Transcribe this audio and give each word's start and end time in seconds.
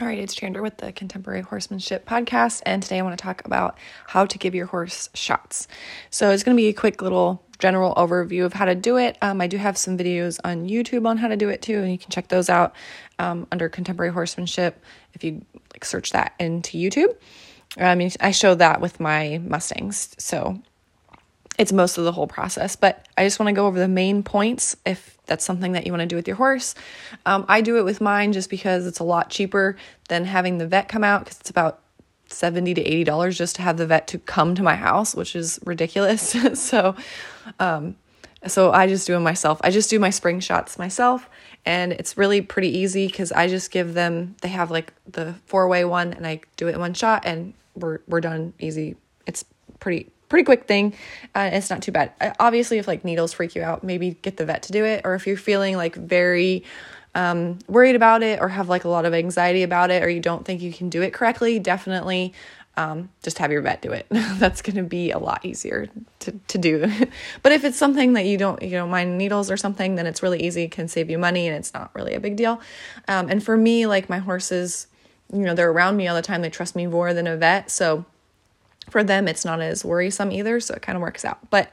All 0.00 0.06
right, 0.06 0.18
it's 0.20 0.32
Chandra 0.32 0.62
with 0.62 0.76
the 0.76 0.92
Contemporary 0.92 1.40
Horsemanship 1.40 2.06
Podcast, 2.06 2.62
and 2.64 2.80
today 2.80 3.00
I 3.00 3.02
want 3.02 3.18
to 3.18 3.22
talk 3.22 3.44
about 3.44 3.76
how 4.06 4.26
to 4.26 4.38
give 4.38 4.54
your 4.54 4.66
horse 4.66 5.08
shots. 5.12 5.66
So, 6.10 6.30
it's 6.30 6.44
going 6.44 6.56
to 6.56 6.60
be 6.60 6.68
a 6.68 6.72
quick 6.72 7.02
little 7.02 7.42
general 7.58 7.96
overview 7.96 8.44
of 8.44 8.52
how 8.52 8.66
to 8.66 8.76
do 8.76 8.96
it. 8.96 9.18
Um, 9.22 9.40
I 9.40 9.48
do 9.48 9.56
have 9.56 9.76
some 9.76 9.98
videos 9.98 10.38
on 10.44 10.68
YouTube 10.68 11.04
on 11.04 11.16
how 11.16 11.26
to 11.26 11.36
do 11.36 11.48
it 11.48 11.62
too, 11.62 11.78
and 11.78 11.90
you 11.90 11.98
can 11.98 12.10
check 12.10 12.28
those 12.28 12.48
out 12.48 12.76
um, 13.18 13.48
under 13.50 13.68
Contemporary 13.68 14.12
Horsemanship 14.12 14.80
if 15.14 15.24
you 15.24 15.44
like 15.74 15.84
search 15.84 16.12
that 16.12 16.32
into 16.38 16.78
YouTube. 16.78 17.16
I 17.76 17.96
mean, 17.96 18.12
I 18.20 18.30
show 18.30 18.54
that 18.54 18.80
with 18.80 19.00
my 19.00 19.38
Mustangs, 19.42 20.14
so 20.16 20.62
it's 21.58 21.72
most 21.72 21.98
of 21.98 22.04
the 22.04 22.12
whole 22.12 22.28
process. 22.28 22.76
But 22.76 23.04
I 23.16 23.24
just 23.24 23.40
want 23.40 23.48
to 23.48 23.52
go 23.52 23.66
over 23.66 23.80
the 23.80 23.88
main 23.88 24.22
points 24.22 24.76
if 24.86 25.17
that's 25.28 25.44
something 25.44 25.72
that 25.72 25.86
you 25.86 25.92
want 25.92 26.00
to 26.00 26.06
do 26.06 26.16
with 26.16 26.26
your 26.26 26.36
horse. 26.36 26.74
Um, 27.26 27.44
I 27.48 27.60
do 27.60 27.78
it 27.78 27.84
with 27.84 28.00
mine 28.00 28.32
just 28.32 28.50
because 28.50 28.86
it's 28.86 28.98
a 28.98 29.04
lot 29.04 29.30
cheaper 29.30 29.76
than 30.08 30.24
having 30.24 30.58
the 30.58 30.66
vet 30.66 30.88
come 30.88 31.04
out 31.04 31.24
because 31.24 31.38
it's 31.40 31.50
about 31.50 31.80
70 32.26 32.74
to 32.74 32.82
80 32.82 33.04
dollars 33.04 33.38
just 33.38 33.56
to 33.56 33.62
have 33.62 33.78
the 33.78 33.86
vet 33.86 34.06
to 34.08 34.18
come 34.18 34.54
to 34.54 34.62
my 34.62 34.74
house 34.74 35.14
which 35.14 35.36
is 35.36 35.60
ridiculous. 35.64 36.36
So 36.58 36.96
um 37.58 37.96
so 38.46 38.70
i 38.70 38.86
just 38.86 39.06
do 39.06 39.14
them 39.14 39.22
myself. 39.22 39.60
I 39.62 39.70
just 39.70 39.88
do 39.88 39.98
my 39.98 40.10
spring 40.10 40.40
shots 40.40 40.78
myself 40.78 41.30
and 41.64 41.92
it's 41.92 42.16
really 42.18 42.40
pretty 42.42 42.68
easy 42.68 43.06
because 43.06 43.32
i 43.32 43.48
just 43.48 43.70
give 43.70 43.94
them 43.94 44.36
they 44.42 44.48
have 44.48 44.70
like 44.70 44.92
the 45.10 45.34
four 45.46 45.68
way 45.68 45.84
one 45.84 46.12
and 46.12 46.26
i 46.26 46.40
do 46.56 46.68
it 46.68 46.74
in 46.74 46.80
one 46.80 46.94
shot 46.94 47.24
and 47.24 47.54
we're, 47.80 48.00
we're 48.06 48.20
done 48.20 48.54
easy. 48.58 48.96
It's 49.26 49.44
pretty 49.80 50.10
pretty 50.28 50.44
quick 50.44 50.66
thing 50.66 50.94
and 51.34 51.54
it's 51.54 51.70
not 51.70 51.82
too 51.82 51.92
bad. 51.92 52.12
Uh, 52.20 52.32
obviously 52.38 52.78
if 52.78 52.86
like 52.86 53.04
needles 53.04 53.32
freak 53.32 53.54
you 53.54 53.62
out 53.62 53.82
maybe 53.82 54.16
get 54.22 54.36
the 54.36 54.44
vet 54.44 54.62
to 54.64 54.72
do 54.72 54.84
it. 54.84 55.02
Or 55.04 55.14
if 55.14 55.26
you're 55.26 55.36
feeling 55.36 55.76
like 55.76 55.94
very 55.96 56.64
um, 57.14 57.58
worried 57.66 57.96
about 57.96 58.22
it 58.22 58.40
or 58.40 58.48
have 58.48 58.68
like 58.68 58.84
a 58.84 58.88
lot 58.88 59.04
of 59.04 59.14
anxiety 59.14 59.62
about 59.62 59.90
it 59.90 60.02
or 60.02 60.08
you 60.08 60.20
don't 60.20 60.44
think 60.44 60.62
you 60.62 60.72
can 60.72 60.88
do 60.88 61.02
it 61.02 61.12
correctly 61.12 61.58
definitely 61.58 62.34
um, 62.76 63.08
just 63.24 63.38
have 63.38 63.50
your 63.50 63.60
vet 63.60 63.82
do 63.82 63.90
it. 63.90 64.06
That's 64.10 64.62
going 64.62 64.76
to 64.76 64.84
be 64.84 65.10
a 65.10 65.18
lot 65.18 65.44
easier 65.44 65.88
to, 66.20 66.32
to 66.32 66.58
do. 66.58 66.88
But 67.42 67.52
if 67.52 67.64
it's 67.64 67.76
something 67.76 68.12
that 68.12 68.24
you 68.26 68.38
don't 68.38 68.62
you 68.62 68.70
don't 68.70 68.90
mind 68.90 69.18
needles 69.18 69.50
or 69.50 69.56
something 69.56 69.96
then 69.96 70.06
it's 70.06 70.22
really 70.22 70.42
easy. 70.42 70.68
Can 70.68 70.86
save 70.86 71.10
you 71.10 71.18
money 71.18 71.48
and 71.48 71.56
it's 71.56 71.74
not 71.74 71.90
really 71.94 72.14
a 72.14 72.20
big 72.20 72.36
deal. 72.36 72.60
Um, 73.08 73.28
and 73.28 73.42
for 73.42 73.56
me 73.56 73.86
like 73.86 74.08
my 74.08 74.18
horses 74.18 74.86
you 75.32 75.40
know 75.40 75.54
they're 75.54 75.70
around 75.70 75.96
me 75.96 76.08
all 76.08 76.14
the 76.14 76.22
time. 76.22 76.42
They 76.42 76.50
trust 76.50 76.76
me 76.76 76.86
more 76.86 77.12
than 77.12 77.26
a 77.26 77.36
vet. 77.36 77.70
So 77.70 78.04
for 78.90 79.04
them, 79.04 79.28
it's 79.28 79.44
not 79.44 79.60
as 79.60 79.84
worrisome 79.84 80.32
either, 80.32 80.60
so 80.60 80.74
it 80.74 80.82
kind 80.82 80.96
of 80.96 81.02
works 81.02 81.24
out. 81.24 81.38
But 81.50 81.72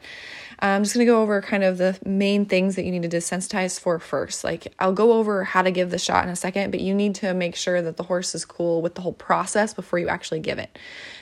I'm 0.59 0.83
just 0.83 0.95
going 0.95 1.05
to 1.05 1.11
go 1.11 1.21
over 1.21 1.41
kind 1.41 1.63
of 1.63 1.77
the 1.77 1.99
main 2.05 2.45
things 2.45 2.75
that 2.75 2.85
you 2.85 2.91
need 2.91 3.09
to 3.09 3.17
desensitize 3.17 3.80
for 3.80 3.99
first. 3.99 4.44
Like, 4.44 4.73
I'll 4.80 4.94
go 4.94 5.13
over 5.13 5.43
how 5.43 5.61
to 5.61 5.71
give 5.71 5.89
the 5.89 5.97
shot 5.97 6.23
in 6.23 6.30
a 6.30 6.36
second, 6.36 6.71
but 6.71 6.80
you 6.80 6.93
need 6.93 7.16
to 7.16 7.33
make 7.33 7.55
sure 7.55 7.81
that 7.81 7.97
the 7.97 8.03
horse 8.03 8.33
is 8.33 8.45
cool 8.45 8.81
with 8.81 8.95
the 8.95 9.02
whole 9.02 9.13
process 9.13 9.73
before 9.73 9.99
you 9.99 10.08
actually 10.08 10.39
give 10.39 10.58
it. 10.58 10.77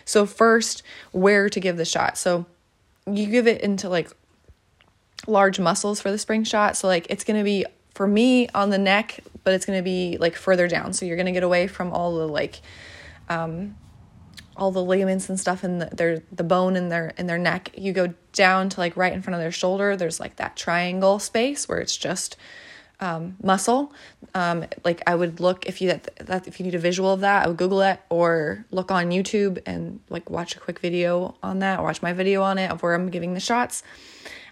So, 0.05 0.25
first, 0.25 0.83
where 1.11 1.49
to 1.49 1.59
give 1.59 1.77
the 1.77 1.85
shot. 1.85 2.17
So, 2.17 2.45
you 3.07 3.25
give 3.25 3.47
it 3.47 3.61
into 3.61 3.89
like 3.89 4.11
large 5.25 5.59
muscles 5.59 5.99
for 5.99 6.11
the 6.11 6.17
spring 6.17 6.43
shot. 6.43 6.77
So, 6.77 6.87
like, 6.87 7.07
it's 7.09 7.23
going 7.23 7.37
to 7.37 7.43
be 7.43 7.65
for 7.95 8.07
me 8.07 8.49
on 8.49 8.69
the 8.69 8.77
neck, 8.77 9.19
but 9.43 9.53
it's 9.53 9.65
going 9.65 9.79
to 9.79 9.83
be 9.83 10.17
like 10.19 10.35
further 10.35 10.67
down. 10.67 10.93
So, 10.93 11.05
you're 11.05 11.17
going 11.17 11.25
to 11.25 11.31
get 11.31 11.43
away 11.43 11.65
from 11.65 11.91
all 11.91 12.17
the 12.17 12.27
like, 12.27 12.61
um, 13.29 13.75
all 14.55 14.71
the 14.71 14.83
ligaments 14.83 15.29
and 15.29 15.39
stuff 15.39 15.63
in 15.63 15.79
the, 15.79 15.85
their 15.87 16.21
the 16.31 16.43
bone 16.43 16.75
in 16.75 16.89
their 16.89 17.13
in 17.17 17.27
their 17.27 17.37
neck. 17.37 17.71
You 17.75 17.93
go 17.93 18.13
down 18.33 18.69
to 18.69 18.79
like 18.79 18.95
right 18.95 19.13
in 19.13 19.21
front 19.21 19.35
of 19.35 19.41
their 19.41 19.51
shoulder 19.51 19.95
there's 19.95 20.19
like 20.19 20.35
that 20.37 20.55
triangle 20.55 21.19
space 21.19 21.67
where 21.67 21.79
it's 21.79 21.95
just 21.95 22.35
um, 22.99 23.35
muscle. 23.43 23.93
Um, 24.35 24.65
like 24.83 25.03
i 25.05 25.13
would 25.13 25.39
look 25.39 25.67
if 25.67 25.79
you 25.79 25.89
that, 25.89 26.15
that 26.25 26.47
if 26.47 26.59
you 26.59 26.65
need 26.65 26.73
a 26.73 26.79
visual 26.79 27.11
of 27.11 27.19
that 27.19 27.45
i 27.45 27.47
would 27.47 27.57
google 27.57 27.81
it 27.81 27.99
or 28.09 28.65
look 28.71 28.89
on 28.89 29.11
youtube 29.11 29.61
and 29.67 29.99
like 30.09 30.27
watch 30.27 30.55
a 30.55 30.59
quick 30.59 30.79
video 30.79 31.35
on 31.43 31.59
that 31.59 31.79
or 31.79 31.83
watch 31.83 32.01
my 32.01 32.13
video 32.13 32.41
on 32.41 32.57
it 32.57 32.71
of 32.71 32.81
where 32.81 32.95
i'm 32.95 33.09
giving 33.09 33.35
the 33.35 33.39
shots. 33.39 33.83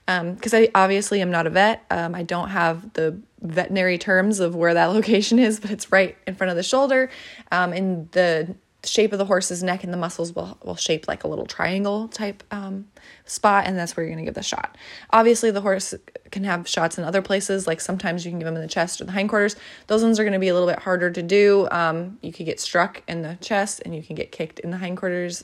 Because 0.05 0.53
um, 0.53 0.61
i 0.61 0.69
obviously 0.75 1.21
am 1.21 1.31
not 1.31 1.47
a 1.47 1.49
vet. 1.49 1.83
Um, 1.89 2.13
i 2.13 2.21
don't 2.21 2.49
have 2.49 2.93
the 2.93 3.19
veterinary 3.41 3.97
terms 3.97 4.39
of 4.39 4.55
where 4.55 4.75
that 4.75 4.85
location 4.97 5.39
is 5.39 5.59
but 5.59 5.71
it's 5.71 5.91
right 5.91 6.15
in 6.27 6.35
front 6.35 6.51
of 6.51 6.57
the 6.57 6.63
shoulder. 6.63 7.09
Um, 7.51 7.73
in 7.73 8.09
the 8.11 8.55
shape 8.83 9.13
of 9.13 9.19
the 9.19 9.25
horse's 9.25 9.61
neck 9.61 9.83
and 9.83 9.93
the 9.93 9.97
muscles 9.97 10.33
will, 10.33 10.57
will 10.63 10.75
shape 10.75 11.07
like 11.07 11.23
a 11.23 11.27
little 11.27 11.45
triangle 11.45 12.07
type 12.07 12.43
um, 12.51 12.87
spot 13.25 13.67
and 13.67 13.77
that's 13.77 13.95
where 13.95 14.03
you're 14.03 14.13
going 14.13 14.23
to 14.23 14.27
give 14.27 14.35
the 14.35 14.43
shot. 14.43 14.75
Obviously 15.11 15.51
the 15.51 15.61
horse 15.61 15.93
can 16.31 16.43
have 16.43 16.67
shots 16.67 16.97
in 16.97 17.03
other 17.03 17.21
places 17.21 17.67
like 17.67 17.79
sometimes 17.79 18.25
you 18.25 18.31
can 18.31 18.39
give 18.39 18.45
them 18.45 18.55
in 18.55 18.61
the 18.61 18.67
chest 18.67 18.99
or 18.99 19.05
the 19.05 19.11
hindquarters. 19.11 19.55
Those 19.87 20.01
ones 20.01 20.19
are 20.19 20.23
going 20.23 20.33
to 20.33 20.39
be 20.39 20.47
a 20.47 20.53
little 20.53 20.67
bit 20.67 20.79
harder 20.79 21.11
to 21.11 21.21
do. 21.21 21.67
Um, 21.69 22.17
you 22.21 22.33
could 22.33 22.45
get 22.45 22.59
struck 22.59 23.03
in 23.07 23.21
the 23.21 23.37
chest 23.39 23.81
and 23.85 23.95
you 23.95 24.01
can 24.01 24.15
get 24.15 24.31
kicked 24.31 24.59
in 24.59 24.71
the 24.71 24.77
hindquarters. 24.77 25.43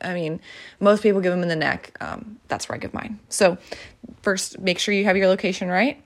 I 0.00 0.14
mean 0.14 0.40
most 0.80 1.02
people 1.02 1.20
give 1.20 1.32
them 1.32 1.42
in 1.42 1.48
the 1.48 1.56
neck. 1.56 1.96
Um, 2.00 2.40
that's 2.48 2.68
where 2.68 2.76
i 2.76 2.78
give 2.78 2.94
mine. 2.94 3.20
So 3.28 3.58
first 4.22 4.58
make 4.58 4.80
sure 4.80 4.92
you 4.92 5.04
have 5.04 5.16
your 5.16 5.28
location 5.28 5.68
right. 5.68 6.02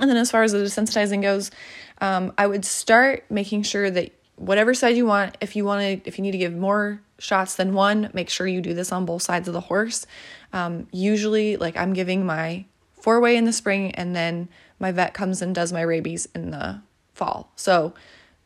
And 0.00 0.10
then 0.10 0.16
as 0.16 0.30
far 0.30 0.42
as 0.42 0.52
the 0.52 0.58
desensitizing 0.58 1.22
goes 1.22 1.52
um, 2.00 2.32
i 2.36 2.46
would 2.46 2.64
start 2.64 3.24
making 3.30 3.62
sure 3.62 3.90
that 3.90 4.12
whatever 4.36 4.74
side 4.74 4.96
you 4.96 5.06
want. 5.06 5.36
If 5.40 5.56
you 5.56 5.64
want 5.64 5.80
to, 5.82 6.08
if 6.08 6.18
you 6.18 6.22
need 6.22 6.32
to 6.32 6.38
give 6.38 6.54
more 6.54 7.00
shots 7.18 7.56
than 7.56 7.74
one, 7.74 8.10
make 8.12 8.30
sure 8.30 8.46
you 8.46 8.60
do 8.60 8.74
this 8.74 8.92
on 8.92 9.04
both 9.04 9.22
sides 9.22 9.48
of 9.48 9.54
the 9.54 9.60
horse. 9.60 10.06
Um, 10.52 10.86
usually, 10.92 11.56
like 11.56 11.76
I'm 11.76 11.92
giving 11.92 12.24
my 12.24 12.66
four 12.92 13.20
way 13.20 13.36
in 13.36 13.44
the 13.44 13.52
spring, 13.52 13.90
and 13.92 14.14
then 14.14 14.48
my 14.78 14.92
vet 14.92 15.14
comes 15.14 15.42
and 15.42 15.54
does 15.54 15.72
my 15.72 15.82
rabies 15.82 16.28
in 16.34 16.50
the 16.50 16.80
fall. 17.14 17.50
So 17.56 17.94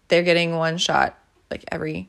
they're 0.08 0.22
getting 0.22 0.56
one 0.56 0.78
shot 0.78 1.18
like 1.50 1.64
every 1.70 2.08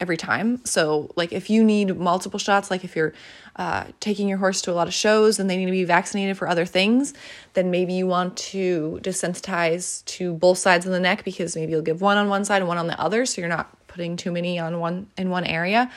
every 0.00 0.16
time. 0.16 0.64
So, 0.64 1.12
like, 1.16 1.32
if 1.32 1.48
you 1.48 1.62
need 1.62 1.96
multiple 1.96 2.38
shots, 2.38 2.70
like 2.70 2.84
if 2.84 2.96
you're 2.96 3.12
uh, 3.56 3.84
taking 4.00 4.28
your 4.28 4.38
horse 4.38 4.60
to 4.62 4.72
a 4.72 4.74
lot 4.74 4.88
of 4.88 4.94
shows 4.94 5.38
and 5.38 5.48
they 5.48 5.56
need 5.56 5.66
to 5.66 5.70
be 5.70 5.84
vaccinated 5.84 6.36
for 6.36 6.48
other 6.48 6.66
things, 6.66 7.14
then 7.52 7.70
maybe 7.70 7.92
you 7.92 8.06
want 8.06 8.36
to 8.36 8.98
desensitize 9.02 10.04
to 10.06 10.34
both 10.34 10.58
sides 10.58 10.86
of 10.86 10.92
the 10.92 11.00
neck 11.00 11.24
because 11.24 11.54
maybe 11.54 11.72
you'll 11.72 11.82
give 11.82 12.00
one 12.00 12.16
on 12.16 12.28
one 12.28 12.44
side 12.44 12.58
and 12.58 12.68
one 12.68 12.78
on 12.78 12.86
the 12.88 13.00
other, 13.00 13.24
so 13.24 13.40
you're 13.40 13.48
not 13.48 13.70
putting 13.86 14.16
too 14.16 14.32
many 14.32 14.58
on 14.58 14.80
one 14.80 15.06
in 15.16 15.30
one 15.30 15.44
area. 15.44 15.90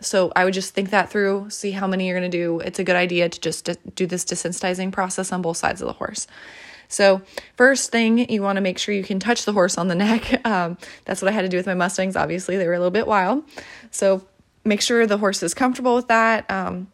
So 0.00 0.32
I 0.34 0.44
would 0.44 0.54
just 0.54 0.74
think 0.74 0.90
that 0.90 1.08
through, 1.08 1.50
see 1.50 1.70
how 1.70 1.86
many 1.86 2.08
you're 2.08 2.18
going 2.18 2.30
to 2.30 2.36
do. 2.36 2.58
It's 2.60 2.78
a 2.78 2.84
good 2.84 2.96
idea 2.96 3.28
to 3.28 3.40
just 3.40 3.70
do 3.94 4.06
this 4.06 4.24
desensitizing 4.24 4.92
process 4.92 5.32
on 5.32 5.40
both 5.40 5.56
sides 5.56 5.80
of 5.80 5.86
the 5.86 5.92
horse. 5.92 6.26
So, 6.88 7.22
first 7.56 7.90
thing, 7.90 8.30
you 8.30 8.42
want 8.42 8.56
to 8.56 8.60
make 8.60 8.78
sure 8.78 8.94
you 8.94 9.04
can 9.04 9.18
touch 9.18 9.44
the 9.44 9.52
horse 9.52 9.78
on 9.78 9.88
the 9.88 9.94
neck. 9.94 10.42
Um, 10.54 10.76
that's 11.06 11.22
what 11.22 11.28
I 11.28 11.32
had 11.32 11.42
to 11.42 11.48
do 11.48 11.56
with 11.56 11.66
my 11.66 11.74
Mustangs. 11.74 12.16
Obviously, 12.16 12.56
they 12.56 12.66
were 12.66 12.74
a 12.74 12.78
little 12.78 12.90
bit 12.90 13.06
wild. 13.06 13.44
So, 13.90 14.26
make 14.64 14.80
sure 14.80 15.06
the 15.06 15.18
horse 15.18 15.42
is 15.42 15.54
comfortable 15.54 15.94
with 15.94 16.08
that. 16.08 16.48
Um, 16.50 16.88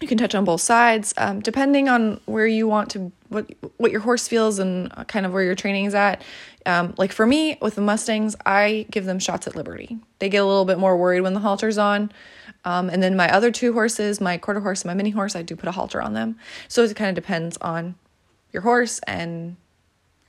you 0.00 0.08
can 0.08 0.18
touch 0.18 0.34
on 0.34 0.44
both 0.44 0.60
sides, 0.60 1.14
um, 1.16 1.40
depending 1.40 1.88
on 1.88 2.20
where 2.26 2.46
you 2.46 2.66
want 2.66 2.90
to, 2.90 3.12
what 3.28 3.50
what 3.76 3.90
your 3.90 4.00
horse 4.00 4.26
feels 4.26 4.58
and 4.58 4.92
kind 5.08 5.24
of 5.24 5.32
where 5.32 5.42
your 5.42 5.54
training 5.54 5.84
is 5.84 5.94
at. 5.94 6.22
Um, 6.66 6.94
like 6.96 7.12
for 7.12 7.26
me 7.26 7.58
with 7.60 7.74
the 7.74 7.80
Mustangs, 7.80 8.34
I 8.44 8.86
give 8.90 9.04
them 9.04 9.18
shots 9.18 9.46
at 9.46 9.54
liberty. 9.54 9.98
They 10.18 10.28
get 10.28 10.38
a 10.38 10.46
little 10.46 10.64
bit 10.64 10.78
more 10.78 10.96
worried 10.96 11.20
when 11.20 11.34
the 11.34 11.40
halter's 11.40 11.78
on. 11.78 12.10
Um, 12.64 12.88
and 12.88 13.02
then 13.02 13.16
my 13.16 13.30
other 13.32 13.50
two 13.50 13.72
horses, 13.72 14.20
my 14.20 14.38
quarter 14.38 14.60
horse 14.60 14.82
and 14.82 14.90
my 14.90 14.94
mini 14.94 15.10
horse, 15.10 15.36
I 15.36 15.42
do 15.42 15.54
put 15.54 15.68
a 15.68 15.72
halter 15.72 16.00
on 16.00 16.14
them. 16.14 16.38
So 16.68 16.82
it 16.82 16.96
kind 16.96 17.10
of 17.10 17.14
depends 17.14 17.56
on 17.58 17.94
your 18.54 18.62
horse 18.62 19.00
and 19.06 19.56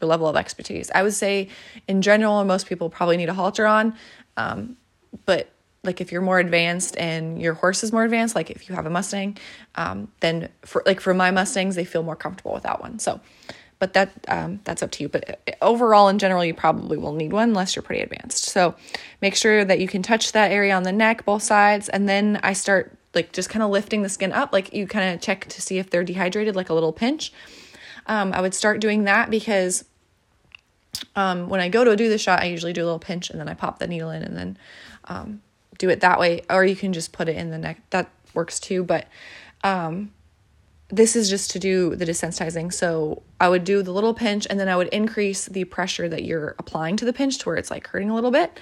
your 0.02 0.10
level 0.10 0.28
of 0.28 0.36
expertise. 0.36 0.92
I 0.94 1.04
would 1.04 1.14
say, 1.14 1.48
in 1.88 2.02
general, 2.02 2.44
most 2.44 2.68
people 2.68 2.90
probably 2.90 3.16
need 3.16 3.30
a 3.30 3.34
halter 3.34 3.66
on, 3.66 3.96
um, 4.36 4.76
but 5.26 5.50
like 5.86 6.02
if 6.02 6.12
you're 6.12 6.22
more 6.22 6.40
advanced 6.40 6.98
and 6.98 7.42
your 7.42 7.54
horse 7.54 7.84
is 7.84 7.94
more 7.94 8.04
advanced, 8.04 8.36
like 8.36 8.50
if 8.50 8.68
you 8.68 8.76
have 8.76 8.86
a 8.86 8.90
Mustang, 8.90 9.38
um, 9.76 10.12
then 10.20 10.50
for 10.64 10.84
like 10.86 11.00
for 11.00 11.14
my 11.14 11.32
Mustangs, 11.32 11.76
they 11.76 11.86
feel 11.86 12.04
more 12.04 12.16
comfortable 12.16 12.54
with 12.54 12.64
that 12.64 12.82
one. 12.82 13.00
So, 13.00 13.22
but 13.78 13.94
that 13.94 14.12
um, 14.28 14.60
that's 14.64 14.82
up 14.82 14.92
to 14.92 15.04
you. 15.04 15.10
But 15.10 15.30
uh, 15.30 15.52
overall, 15.62 16.10
in 16.10 16.18
general, 16.18 16.44
you 16.44 16.54
probably 16.54 16.98
will 16.98 17.14
need 17.14 17.32
one 17.32 17.50
unless 17.50 17.76
you're 17.76 17.84
pretty 17.84 18.02
advanced. 18.02 18.46
So, 18.46 18.76
make 19.22 19.36
sure 19.36 19.64
that 19.64 19.80
you 19.80 19.88
can 19.88 20.02
touch 20.02 20.32
that 20.32 20.52
area 20.52 20.76
on 20.76 20.84
the 20.84 20.92
neck, 20.92 21.24
both 21.24 21.44
sides, 21.44 21.88
and 21.88 22.10
then 22.10 22.40
I 22.42 22.54
start 22.54 22.98
like 23.14 23.32
just 23.32 23.50
kind 23.50 23.64
of 23.64 23.70
lifting 23.70 24.02
the 24.02 24.10
skin 24.10 24.34
up, 24.34 24.52
like 24.52 24.74
you 24.74 24.88
kind 24.88 25.14
of 25.14 25.22
check 25.22 25.46
to 25.46 25.62
see 25.62 25.78
if 25.78 25.90
they're 25.90 26.04
dehydrated, 26.04 26.56
like 26.56 26.70
a 26.70 26.74
little 26.74 26.92
pinch 26.92 27.32
um, 28.08 28.34
I 28.34 28.42
would 28.42 28.54
start 28.54 28.80
doing 28.80 29.06
that 29.06 29.30
because 29.30 29.86
um, 31.16 31.50
when 31.50 31.60
I 31.60 31.70
go 31.70 31.84
to 31.84 31.96
do 31.96 32.10
the 32.10 32.18
shot, 32.18 32.42
I 32.42 32.46
usually 32.46 32.74
do 32.74 32.84
a 32.84 32.86
little 32.86 33.00
pinch 33.00 33.30
and 33.30 33.40
then 33.40 33.50
I 33.50 33.54
pop 33.54 33.80
the 33.80 33.88
needle 33.88 34.10
in 34.10 34.24
and 34.24 34.38
then 34.38 34.58
um, 35.06 35.42
do 35.78 35.90
it 35.90 36.02
that 36.02 36.20
way. 36.20 36.42
Or 36.50 36.66
you 36.66 36.76
can 36.76 36.94
just 36.94 37.12
put 37.12 37.30
it 37.30 37.36
in 37.36 37.52
the 37.52 37.58
neck. 37.58 37.82
That 37.90 38.10
works 38.34 38.60
too. 38.60 38.84
But 38.84 39.08
um, 39.64 40.12
this 40.90 41.16
is 41.16 41.30
just 41.30 41.52
to 41.52 41.60
do 41.60 41.96
the 41.96 42.06
desensitizing. 42.06 42.72
So 42.72 43.24
I 43.40 43.50
would 43.50 43.64
do 43.64 43.82
the 43.82 43.92
little 43.92 44.14
pinch 44.14 44.46
and 44.50 44.60
then 44.60 44.70
I 44.70 44.76
would 44.76 44.88
increase 44.90 45.46
the 45.46 45.66
pressure 45.66 46.08
that 46.08 46.24
you're 46.24 46.56
applying 46.60 46.96
to 46.98 47.06
the 47.06 47.14
pinch 47.14 47.40
to 47.40 47.50
where 47.50 47.58
it's 47.58 47.72
like 47.72 47.88
hurting 47.88 48.10
a 48.10 48.16
little 48.16 48.32
bit. 48.32 48.60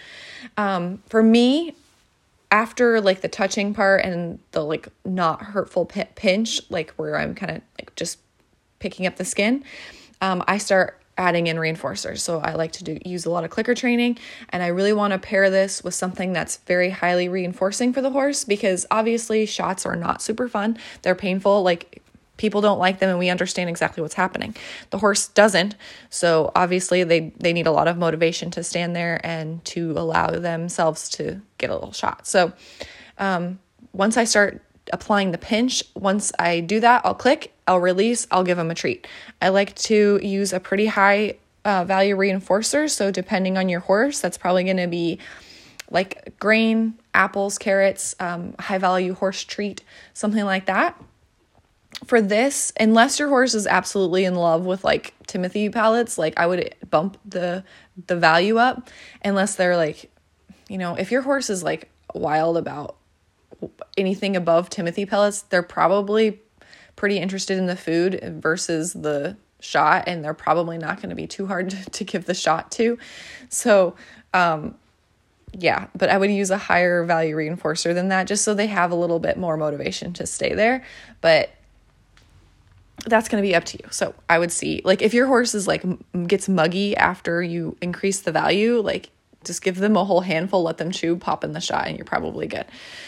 Um, 0.58 1.04
for 1.08 1.22
me, 1.22 1.76
after 2.52 3.02
like 3.02 3.22
the 3.22 3.28
touching 3.28 3.74
part 3.74 4.06
and 4.06 4.40
the 4.52 4.64
like 4.64 4.88
not 5.04 5.42
hurtful 5.42 5.86
pinch, 5.86 6.62
like 6.70 6.92
where 6.92 7.18
I'm 7.18 7.36
kind 7.36 7.52
of 7.52 7.62
like 7.80 7.96
just 7.96 8.20
picking 8.84 9.08
up 9.08 9.16
the 9.16 9.24
skin, 9.24 9.64
um, 10.20 10.44
I 10.46 10.58
start 10.58 11.00
adding 11.18 11.48
in 11.48 11.56
reinforcers. 11.56 12.20
So 12.20 12.40
I 12.40 12.56
like 12.56 12.74
to 12.74 12.84
do 12.84 13.00
use 13.06 13.26
a 13.26 13.30
lot 13.30 13.46
of 13.46 13.50
clicker 13.50 13.74
training 13.74 14.18
and 14.50 14.62
I 14.62 14.68
really 14.68 14.92
want 14.92 15.14
to 15.14 15.20
pair 15.20 15.50
this 15.50 15.84
with 15.84 15.94
something 15.94 16.34
that's 16.34 16.58
very 16.68 16.90
highly 16.90 17.30
reinforcing 17.30 17.94
for 17.94 18.02
the 18.02 18.10
horse 18.10 18.44
because 18.44 18.86
obviously 18.92 19.46
shots 19.46 19.86
are 19.86 19.96
not 19.96 20.22
super 20.22 20.50
fun. 20.50 20.78
They're 21.02 21.16
painful 21.16 21.64
like 21.64 22.02
people 22.36 22.62
don't 22.62 22.80
like 22.80 23.00
them 23.00 23.10
and 23.10 23.20
we 23.20 23.30
understand 23.30 23.70
exactly 23.70 24.02
what's 24.02 24.16
happening. 24.16 24.56
The 24.90 24.98
horse 24.98 25.30
doesn't. 25.30 25.76
So 26.10 26.52
obviously 26.56 27.06
they 27.06 27.32
they 27.38 27.54
need 27.54 27.68
a 27.68 27.72
lot 27.72 27.88
of 27.88 27.98
motivation 27.98 28.52
to 28.52 28.64
stand 28.64 28.96
there 28.96 29.22
and 29.24 29.64
to 29.66 29.92
allow 29.92 30.28
themselves 30.32 31.08
to 31.12 31.40
get 31.58 31.70
a 31.70 31.76
little 31.76 31.94
shot. 31.94 32.28
So 32.28 32.52
um, 33.18 33.60
once 33.94 34.18
I 34.18 34.26
start 34.26 34.62
applying 34.92 35.32
the 35.32 35.38
pinch. 35.38 35.84
Once 35.96 36.32
I 36.40 36.60
do 36.60 36.80
that, 36.82 37.02
I'll 37.06 37.14
click, 37.14 37.53
I'll 37.68 37.80
release, 37.80 38.28
I'll 38.32 38.44
give 38.44 38.58
them 38.58 38.72
a 38.72 38.76
treat. 38.76 39.08
I 39.42 39.50
like 39.50 39.76
to 39.76 40.20
use 40.22 40.54
a 40.54 40.60
pretty 40.60 40.88
high 40.88 41.36
uh, 41.66 41.86
value 41.86 42.16
reinforcer. 42.16 42.90
So, 42.90 43.12
depending 43.12 43.58
on 43.58 43.70
your 43.70 43.80
horse, 43.80 44.20
that's 44.20 44.38
probably 44.38 44.64
going 44.64 44.78
to 44.78 44.88
be 44.88 45.20
like 45.90 46.38
grain, 46.40 46.96
apples, 47.14 47.58
carrots, 47.58 48.16
um, 48.20 48.56
high 48.60 48.80
value 48.80 49.14
horse 49.14 49.44
treat, 49.44 49.84
something 50.14 50.44
like 50.44 50.66
that. 50.66 51.02
For 52.06 52.22
this, 52.22 52.74
unless 52.78 53.20
your 53.20 53.30
horse 53.30 53.54
is 53.54 53.68
absolutely 53.68 54.26
in 54.26 54.36
love 54.36 54.66
with 54.66 54.84
like 54.84 55.14
Timothy 55.28 55.70
pellets, 55.70 56.18
like 56.18 56.34
I 56.38 56.48
would 56.48 56.76
bump 56.90 57.18
the 57.24 57.64
the 58.08 58.18
value 58.18 58.58
up. 58.58 58.90
Unless 59.24 59.56
they're 59.56 59.78
like, 59.78 60.12
you 60.68 60.78
know, 60.78 60.96
if 60.96 61.12
your 61.12 61.22
horse 61.22 61.50
is 61.50 61.64
like 61.64 61.90
wild 62.14 62.58
about 62.58 62.98
anything 63.96 64.36
above 64.36 64.70
Timothy 64.70 65.06
pellets, 65.06 65.44
they're 65.44 65.64
probably 65.64 66.42
pretty 66.96 67.18
interested 67.18 67.58
in 67.58 67.66
the 67.66 67.76
food 67.76 68.20
versus 68.42 68.94
the 68.94 69.38
shot, 69.60 70.04
and 70.08 70.24
they're 70.24 70.34
probably 70.34 70.78
not 70.78 70.98
going 70.98 71.10
to 71.10 71.16
be 71.16 71.28
too 71.28 71.48
hard 71.48 71.70
to, 71.92 72.04
give 72.04 72.26
the 72.26 72.34
shot 72.34 72.72
to. 72.72 72.98
So, 73.50 73.96
um, 74.34 74.76
yeah, 75.54 75.88
but 75.96 76.10
I 76.10 76.18
would 76.18 76.32
use 76.32 76.50
a 76.50 76.58
higher 76.58 77.04
value 77.04 77.36
reinforcer 77.36 77.94
than 77.94 78.10
that 78.10 78.28
just 78.28 78.44
so 78.44 78.54
they 78.54 78.68
have 78.68 78.92
a 78.92 78.96
little 78.96 79.20
bit 79.20 79.38
more 79.38 79.56
motivation 79.56 80.14
to 80.14 80.26
stay 80.26 80.54
there. 80.54 80.84
But 81.22 81.52
that's 83.06 83.28
going 83.28 83.42
to 83.42 83.48
be 83.48 83.56
up 83.56 83.66
to 83.66 83.78
you. 83.78 83.90
So 83.92 84.16
I 84.30 84.40
would 84.40 84.52
see 84.52 84.82
like 84.84 85.02
if 85.02 85.14
your 85.14 85.28
horse 85.28 85.54
is 85.54 85.68
like 85.68 85.84
gets 86.28 86.48
muggy 86.48 86.96
after 86.96 87.44
you 87.44 87.78
increase 87.82 88.22
the 88.22 88.32
value, 88.32 88.80
like 88.80 89.10
just 89.46 89.62
give 89.62 89.78
them 89.78 89.96
a 89.96 90.04
whole 90.04 90.22
handful, 90.22 90.64
let 90.64 90.78
them 90.78 90.92
chew, 90.92 91.16
pop 91.16 91.44
in 91.44 91.54
the 91.54 91.62
shot, 91.62 91.88
and 91.88 91.98
you're 91.98 92.06
probably 92.06 92.48
good. 92.48 92.66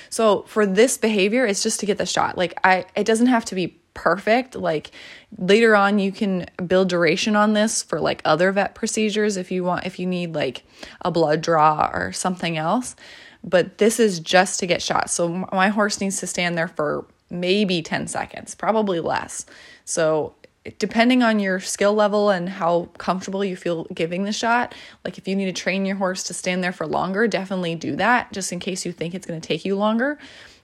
So 0.09 0.43
for 0.43 0.65
this 0.65 0.97
behavior, 0.97 1.45
it's 1.45 1.63
just 1.63 1.79
to 1.81 1.85
get 1.85 1.97
the 1.97 2.05
shot. 2.05 2.37
Like 2.37 2.53
I, 2.63 2.85
it 2.95 3.05
doesn't 3.05 3.27
have 3.27 3.45
to 3.45 3.55
be 3.55 3.79
perfect. 3.93 4.55
Like 4.55 4.91
later 5.37 5.75
on, 5.75 5.99
you 5.99 6.11
can 6.11 6.45
build 6.67 6.89
duration 6.89 7.35
on 7.35 7.53
this 7.53 7.81
for 7.81 7.99
like 7.99 8.21
other 8.23 8.51
vet 8.51 8.75
procedures 8.75 9.37
if 9.37 9.51
you 9.51 9.63
want, 9.63 9.85
if 9.85 9.97
you 9.97 10.05
need 10.05 10.35
like 10.35 10.63
a 11.01 11.09
blood 11.09 11.41
draw 11.41 11.89
or 11.91 12.11
something 12.11 12.57
else. 12.57 12.95
But 13.43 13.77
this 13.77 13.99
is 13.99 14.19
just 14.19 14.59
to 14.59 14.67
get 14.67 14.81
shot. 14.81 15.09
So 15.09 15.47
my 15.51 15.69
horse 15.69 16.01
needs 16.01 16.19
to 16.19 16.27
stand 16.27 16.57
there 16.57 16.67
for 16.67 17.05
maybe 17.29 17.81
10 17.81 18.07
seconds, 18.07 18.55
probably 18.55 18.99
less. 18.99 19.45
So 19.85 20.35
depending 20.79 21.21
on 21.21 21.39
your 21.39 21.59
skill 21.59 21.94
level 21.94 22.29
and 22.29 22.50
how 22.50 22.89
comfortable 22.97 23.45
you 23.45 23.56
feel 23.56 23.85
giving 23.94 24.23
the 24.23 24.31
shot, 24.31 24.73
like 25.03 25.17
if 25.17 25.27
you 25.27 25.35
need 25.35 25.45
to 25.45 25.53
train 25.53 25.85
your 25.85 25.95
horse 25.95 26.23
to 26.23 26.33
stand 26.33 26.63
there 26.63 26.71
for 26.71 26.88
longer, 26.88 27.27
definitely 27.27 27.75
do 27.75 27.95
that 27.95 28.31
just 28.33 28.51
in 28.51 28.59
case 28.59 28.85
you 28.85 28.91
think 28.91 29.13
it's 29.13 29.27
going 29.27 29.39
to 29.39 29.47
take 29.47 29.65
you 29.65 29.75
longer. 29.75 30.17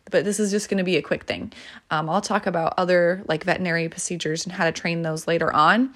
But 0.09 0.25
this 0.25 0.39
is 0.39 0.49
just 0.49 0.69
going 0.69 0.79
to 0.79 0.83
be 0.83 0.97
a 0.97 1.01
quick 1.01 1.25
thing. 1.25 1.53
Um, 1.91 2.09
I'll 2.09 2.21
talk 2.21 2.47
about 2.47 2.73
other 2.77 3.23
like 3.27 3.43
veterinary 3.43 3.87
procedures 3.89 4.45
and 4.45 4.53
how 4.53 4.65
to 4.65 4.71
train 4.71 5.03
those 5.03 5.27
later 5.27 5.53
on, 5.53 5.93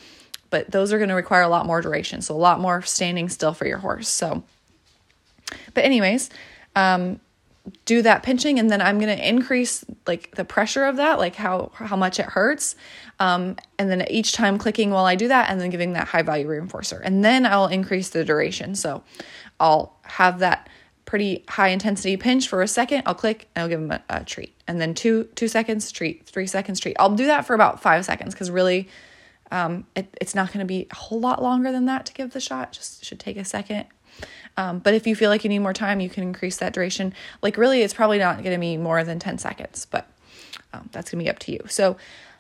but 0.51 0.69
those 0.72 0.94
are 0.94 0.98
going 0.98 1.10
to 1.10 1.16
require 1.16 1.42
a 1.42 1.50
lot 1.50 1.66
more 1.66 1.81
duration. 1.81 2.22
So, 2.22 2.36
a 2.36 2.38
lot 2.38 2.60
more 2.60 2.81
standing 2.84 3.28
still 3.30 3.54
for 3.54 3.66
your 3.66 3.80
horse. 3.80 4.08
So, 4.08 4.44
but, 5.74 5.84
anyways, 5.84 6.30
um, 6.75 7.19
do 7.86 8.02
that 8.02 8.24
pinching 8.24 8.60
and 8.60 8.70
then 8.70 8.82
I'm 8.82 9.00
going 9.00 9.16
to 9.16 9.28
increase 9.28 9.84
like 10.06 10.36
the 10.36 10.46
pressure 10.46 10.86
of 10.86 10.98
that, 10.98 11.18
like 11.18 11.36
how 11.36 11.72
how 11.74 11.96
much 11.96 12.20
it 12.20 12.26
hurts. 12.26 12.76
Um, 13.20 13.56
and 13.80 13.90
then 13.90 14.06
each 14.10 14.34
time 14.34 14.58
clicking 14.58 14.92
while 14.92 15.06
I 15.06 15.16
do 15.16 15.28
that 15.28 15.50
and 15.50 15.60
then 15.60 15.70
giving 15.70 15.94
that 15.94 16.08
high 16.08 16.22
value 16.22 16.48
reinforcer. 16.48 17.02
And 17.04 17.24
then 17.24 17.46
I'll 17.46 17.68
increase 17.68 18.10
the 18.10 18.24
duration. 18.24 18.76
So 18.76 19.04
I'll 19.60 19.98
have 20.04 20.40
that 20.40 20.70
pretty 21.06 21.44
high 21.48 21.70
intensity 21.70 22.18
pinch 22.18 22.48
for 22.48 22.62
a 22.62 22.68
second. 22.68 23.04
I'll 23.06 23.16
click 23.16 23.48
and 23.56 23.64
I'll 23.64 23.70
give 23.70 23.80
them 23.80 23.92
a, 23.92 24.04
a 24.10 24.24
treat. 24.24 24.54
And 24.68 24.80
then 24.80 24.94
two 24.94 25.26
two 25.36 25.48
seconds 25.48 25.92
treat, 25.92 26.28
three 26.28 26.48
seconds 26.48 26.80
treat. 26.80 26.96
I'll 27.00 27.16
do 27.16 27.28
that 27.28 27.46
for 27.46 27.54
about 27.54 27.82
five 27.82 28.06
seconds 28.06 28.34
because 28.34 28.52
really 28.52 28.90
um, 29.52 29.86
it, 29.96 30.16
it's 30.22 30.36
not 30.36 30.48
going 30.48 30.60
to 30.60 30.66
be 30.66 30.88
a 30.92 30.96
whole 30.96 31.20
lot 31.20 31.42
longer 31.42 31.72
than 31.72 31.86
that 31.86 32.06
to 32.08 32.14
give 32.14 32.32
the 32.32 32.40
shot. 32.40 32.72
Just 32.74 33.04
should 33.06 33.20
take 33.20 33.38
a 33.38 33.46
second 33.46 33.86
um, 34.57 34.80
but 34.80 34.94
if 34.94 35.06
you 35.06 35.16
feel 35.16 35.30
like 35.30 35.44
you 35.44 35.50
need 35.50 35.60
more 35.60 35.74
time, 35.74 36.00
you 36.00 36.10
can 36.10 36.24
increase 36.24 36.57
that 36.57 36.74
duration. 36.74 37.13
Like, 37.42 37.57
really, 37.57 37.81
it's 37.81 37.94
probably 37.94 38.19
not 38.19 38.38
going 38.38 38.56
to 38.56 38.60
be 38.60 38.78
more 38.78 39.04
than 39.04 39.19
10 39.19 39.38
seconds, 39.38 39.86
but 39.86 40.07
um, 40.74 40.90
that's 40.92 41.12
going 41.12 41.19
to 41.19 41.25
be 41.25 41.30
up 41.30 41.40
to 41.40 41.52
you. 41.52 41.60
So, 41.68 41.98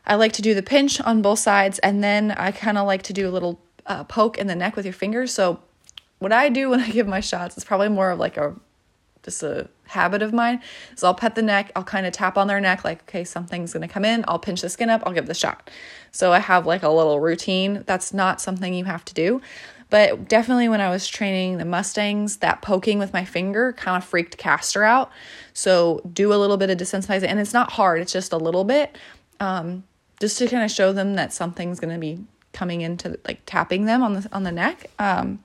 I 0.07 0.15
like 0.15 0.33
to 0.33 0.41
do 0.41 0.53
the 0.53 0.61
pinch 0.61 1.01
on 1.01 1.21
both 1.21 1.39
sides, 1.39 1.79
and 1.79 2.03
then 2.03 2.31
I 2.31 2.51
kind 2.51 2.77
of 2.77 2.85
like 2.85 3.01
to 3.03 3.13
do 3.13 3.27
a 3.27 3.31
little 3.31 3.59
uh, 3.85 4.03
poke 4.03 4.37
in 4.37 4.47
the 4.47 4.55
neck 4.55 4.75
with 4.75 4.85
your 4.85 4.93
fingers. 4.93 5.33
So, 5.33 5.59
what 6.19 6.31
I 6.31 6.49
do 6.49 6.69
when 6.71 6.79
I 6.79 6.89
give 6.89 7.07
my 7.07 7.19
shots 7.19 7.57
is 7.57 7.63
probably 7.63 7.89
more 7.89 8.11
of 8.11 8.19
like 8.19 8.37
a 8.37 8.55
just 9.23 9.41
a 9.41 9.67
habit 9.87 10.21
of 10.21 10.33
mine. 10.33 10.61
So 10.95 11.07
I'll 11.07 11.15
pet 11.15 11.33
the 11.33 11.41
neck, 11.41 11.71
I'll 11.75 11.83
kind 11.83 12.05
of 12.05 12.13
tap 12.13 12.37
on 12.37 12.47
their 12.47 12.61
neck, 12.61 12.85
like, 12.85 13.01
okay, 13.03 13.23
something's 13.23 13.73
gonna 13.73 13.87
come 13.87 14.05
in, 14.05 14.23
I'll 14.27 14.37
pinch 14.37 14.61
the 14.61 14.69
skin 14.69 14.89
up, 14.89 15.01
I'll 15.03 15.13
give 15.13 15.25
the 15.25 15.33
shot. 15.33 15.71
So 16.11 16.31
I 16.31 16.39
have 16.39 16.65
like 16.65 16.83
a 16.83 16.89
little 16.89 17.19
routine. 17.19 17.83
That's 17.87 18.13
not 18.13 18.39
something 18.39 18.73
you 18.73 18.85
have 18.85 19.03
to 19.05 19.13
do. 19.13 19.41
But 19.89 20.27
definitely 20.27 20.67
when 20.67 20.81
I 20.81 20.89
was 20.89 21.07
training 21.07 21.57
the 21.57 21.65
Mustangs, 21.65 22.37
that 22.37 22.61
poking 22.61 22.99
with 22.99 23.13
my 23.13 23.23
finger 23.23 23.73
kind 23.73 24.01
of 24.01 24.07
freaked 24.07 24.37
Castor 24.37 24.83
out. 24.83 25.11
So 25.53 26.01
do 26.11 26.33
a 26.33 26.35
little 26.35 26.57
bit 26.57 26.69
of 26.69 26.77
desensitizing, 26.77 27.27
and 27.27 27.39
it's 27.39 27.53
not 27.53 27.71
hard, 27.71 28.01
it's 28.01 28.11
just 28.11 28.33
a 28.33 28.37
little 28.37 28.63
bit, 28.63 28.97
um, 29.39 29.83
just 30.19 30.37
to 30.39 30.47
kind 30.47 30.63
of 30.63 30.71
show 30.71 30.91
them 30.91 31.15
that 31.15 31.33
something's 31.33 31.79
going 31.79 31.93
to 31.93 31.99
be 31.99 32.19
coming 32.53 32.81
into 32.81 33.19
like 33.27 33.41
tapping 33.45 33.85
them 33.85 34.01
on 34.01 34.13
the 34.13 34.29
on 34.31 34.43
the 34.43 34.51
neck. 34.51 34.89
Um, 34.97 35.43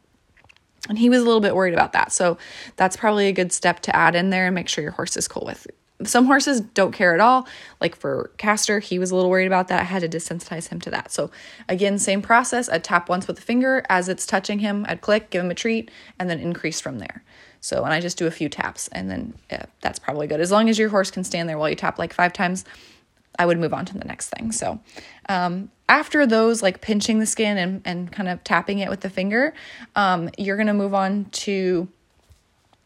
and 0.89 0.99
he 0.99 1.11
was 1.11 1.21
a 1.21 1.25
little 1.25 1.41
bit 1.41 1.55
worried 1.55 1.75
about 1.75 1.93
that. 1.93 2.11
So 2.13 2.39
that's 2.77 2.97
probably 2.97 3.29
a 3.29 3.33
good 3.33 3.53
step 3.53 3.81
to 3.81 3.95
add 3.95 4.15
in 4.15 4.31
there 4.31 4.47
and 4.47 4.55
make 4.55 4.69
sure 4.69 4.83
your 4.83 4.93
horse 4.93 5.17
is 5.17 5.29
cool 5.29 5.45
with 5.45 5.67
some 6.05 6.27
horses 6.27 6.61
don't 6.61 6.93
care 6.93 7.15
at 7.15 7.21
all. 7.21 7.47
Like 7.81 7.97
for 7.97 8.31
Castor, 8.39 8.79
he 8.79 8.99
was 8.99 9.11
a 9.11 9.17
little 9.17 9.31
worried 9.31 9.47
about 9.47 9.69
that. 9.69 9.81
I 9.81 9.85
had 9.85 10.03
to 10.03 10.09
desensitize 10.09 10.69
him 10.69 10.81
to 10.81 10.91
that. 10.91 11.13
So 11.13 11.31
again, 11.69 11.99
same 11.99 12.23
process. 12.23 12.69
I'd 12.69 12.85
tap 12.85 13.09
once 13.09 13.27
with 13.27 13.37
the 13.37 13.43
finger 13.43 13.85
as 13.89 14.09
it's 14.09 14.27
touching 14.27 14.61
him. 14.61 14.87
I'd 14.89 15.01
click, 15.01 15.31
give 15.31 15.45
him 15.45 15.51
a 15.51 15.55
treat, 15.55 15.91
and 16.19 16.29
then 16.29 16.41
increase 16.41 16.81
from 16.81 16.99
there. 16.99 17.23
So 17.61 17.85
and 17.85 17.93
I 17.93 18.01
just 18.01 18.19
do 18.19 18.27
a 18.27 18.31
few 18.31 18.49
taps, 18.49 18.89
and 18.89 19.11
then 19.11 19.35
yeah, 19.51 19.67
that's 19.83 19.99
probably 19.99 20.27
good. 20.27 20.41
As 20.41 20.51
long 20.51 20.69
as 20.69 20.79
your 20.79 20.89
horse 20.89 21.11
can 21.11 21.25
stand 21.25 21.49
there 21.49 21.59
while 21.59 21.69
you 21.69 21.77
tap 21.77 21.99
like 21.99 22.15
five 22.15 22.33
times, 22.33 22.65
I 23.39 23.47
would 23.47 23.59
move 23.59 23.75
on 23.75 23.85
to 23.87 23.99
the 23.99 24.05
next 24.05 24.31
thing. 24.31 24.51
So 24.53 24.81
um, 25.29 25.71
after 25.89 26.27
those, 26.27 26.63
like 26.63 26.81
pinching 26.81 27.19
the 27.19 27.27
skin 27.27 27.59
and 27.59 27.83
and 27.85 28.11
kind 28.11 28.29
of 28.29 28.43
tapping 28.45 28.79
it 28.79 28.89
with 28.89 29.01
the 29.01 29.11
finger, 29.11 29.53
um, 29.95 30.31
you're 30.39 30.57
gonna 30.57 30.75
move 30.75 30.95
on 30.95 31.27
to 31.27 31.89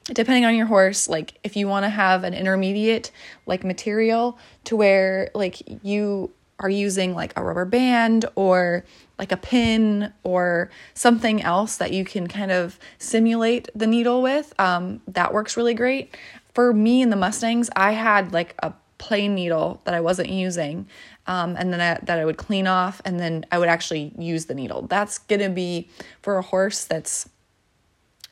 depending 0.04 0.44
on 0.44 0.54
your 0.54 0.66
horse 0.66 1.08
like 1.08 1.38
if 1.42 1.56
you 1.56 1.66
want 1.66 1.84
to 1.84 1.88
have 1.88 2.24
an 2.24 2.34
intermediate 2.34 3.10
like 3.46 3.64
material 3.64 4.38
to 4.64 4.76
where 4.76 5.30
like 5.34 5.62
you 5.82 6.30
are 6.60 6.70
using 6.70 7.14
like 7.14 7.32
a 7.36 7.42
rubber 7.42 7.64
band 7.64 8.24
or 8.34 8.84
like 9.18 9.32
a 9.32 9.36
pin 9.36 10.12
or 10.22 10.70
something 10.94 11.42
else 11.42 11.76
that 11.76 11.92
you 11.92 12.04
can 12.04 12.26
kind 12.26 12.52
of 12.52 12.78
simulate 12.98 13.68
the 13.74 13.86
needle 13.86 14.22
with 14.22 14.52
um, 14.58 15.00
that 15.08 15.32
works 15.32 15.56
really 15.56 15.74
great. 15.74 16.16
For 16.52 16.72
me 16.72 17.02
and 17.02 17.10
the 17.10 17.16
mustangs 17.16 17.68
i 17.74 17.92
had 17.92 18.32
like 18.32 18.54
a 18.60 18.72
plain 18.98 19.34
needle 19.34 19.80
that 19.84 19.92
i 19.92 20.00
wasn't 20.00 20.28
using 20.28 20.86
um, 21.26 21.56
and 21.58 21.72
then 21.72 21.80
I, 21.80 21.98
that 22.04 22.18
i 22.18 22.24
would 22.24 22.36
clean 22.36 22.66
off 22.68 23.02
and 23.04 23.18
then 23.18 23.44
i 23.50 23.58
would 23.58 23.68
actually 23.68 24.12
use 24.16 24.44
the 24.44 24.54
needle. 24.54 24.82
That's 24.82 25.18
gonna 25.18 25.50
be 25.50 25.88
for 26.22 26.38
a 26.38 26.42
horse 26.42 26.84
that's 26.84 27.28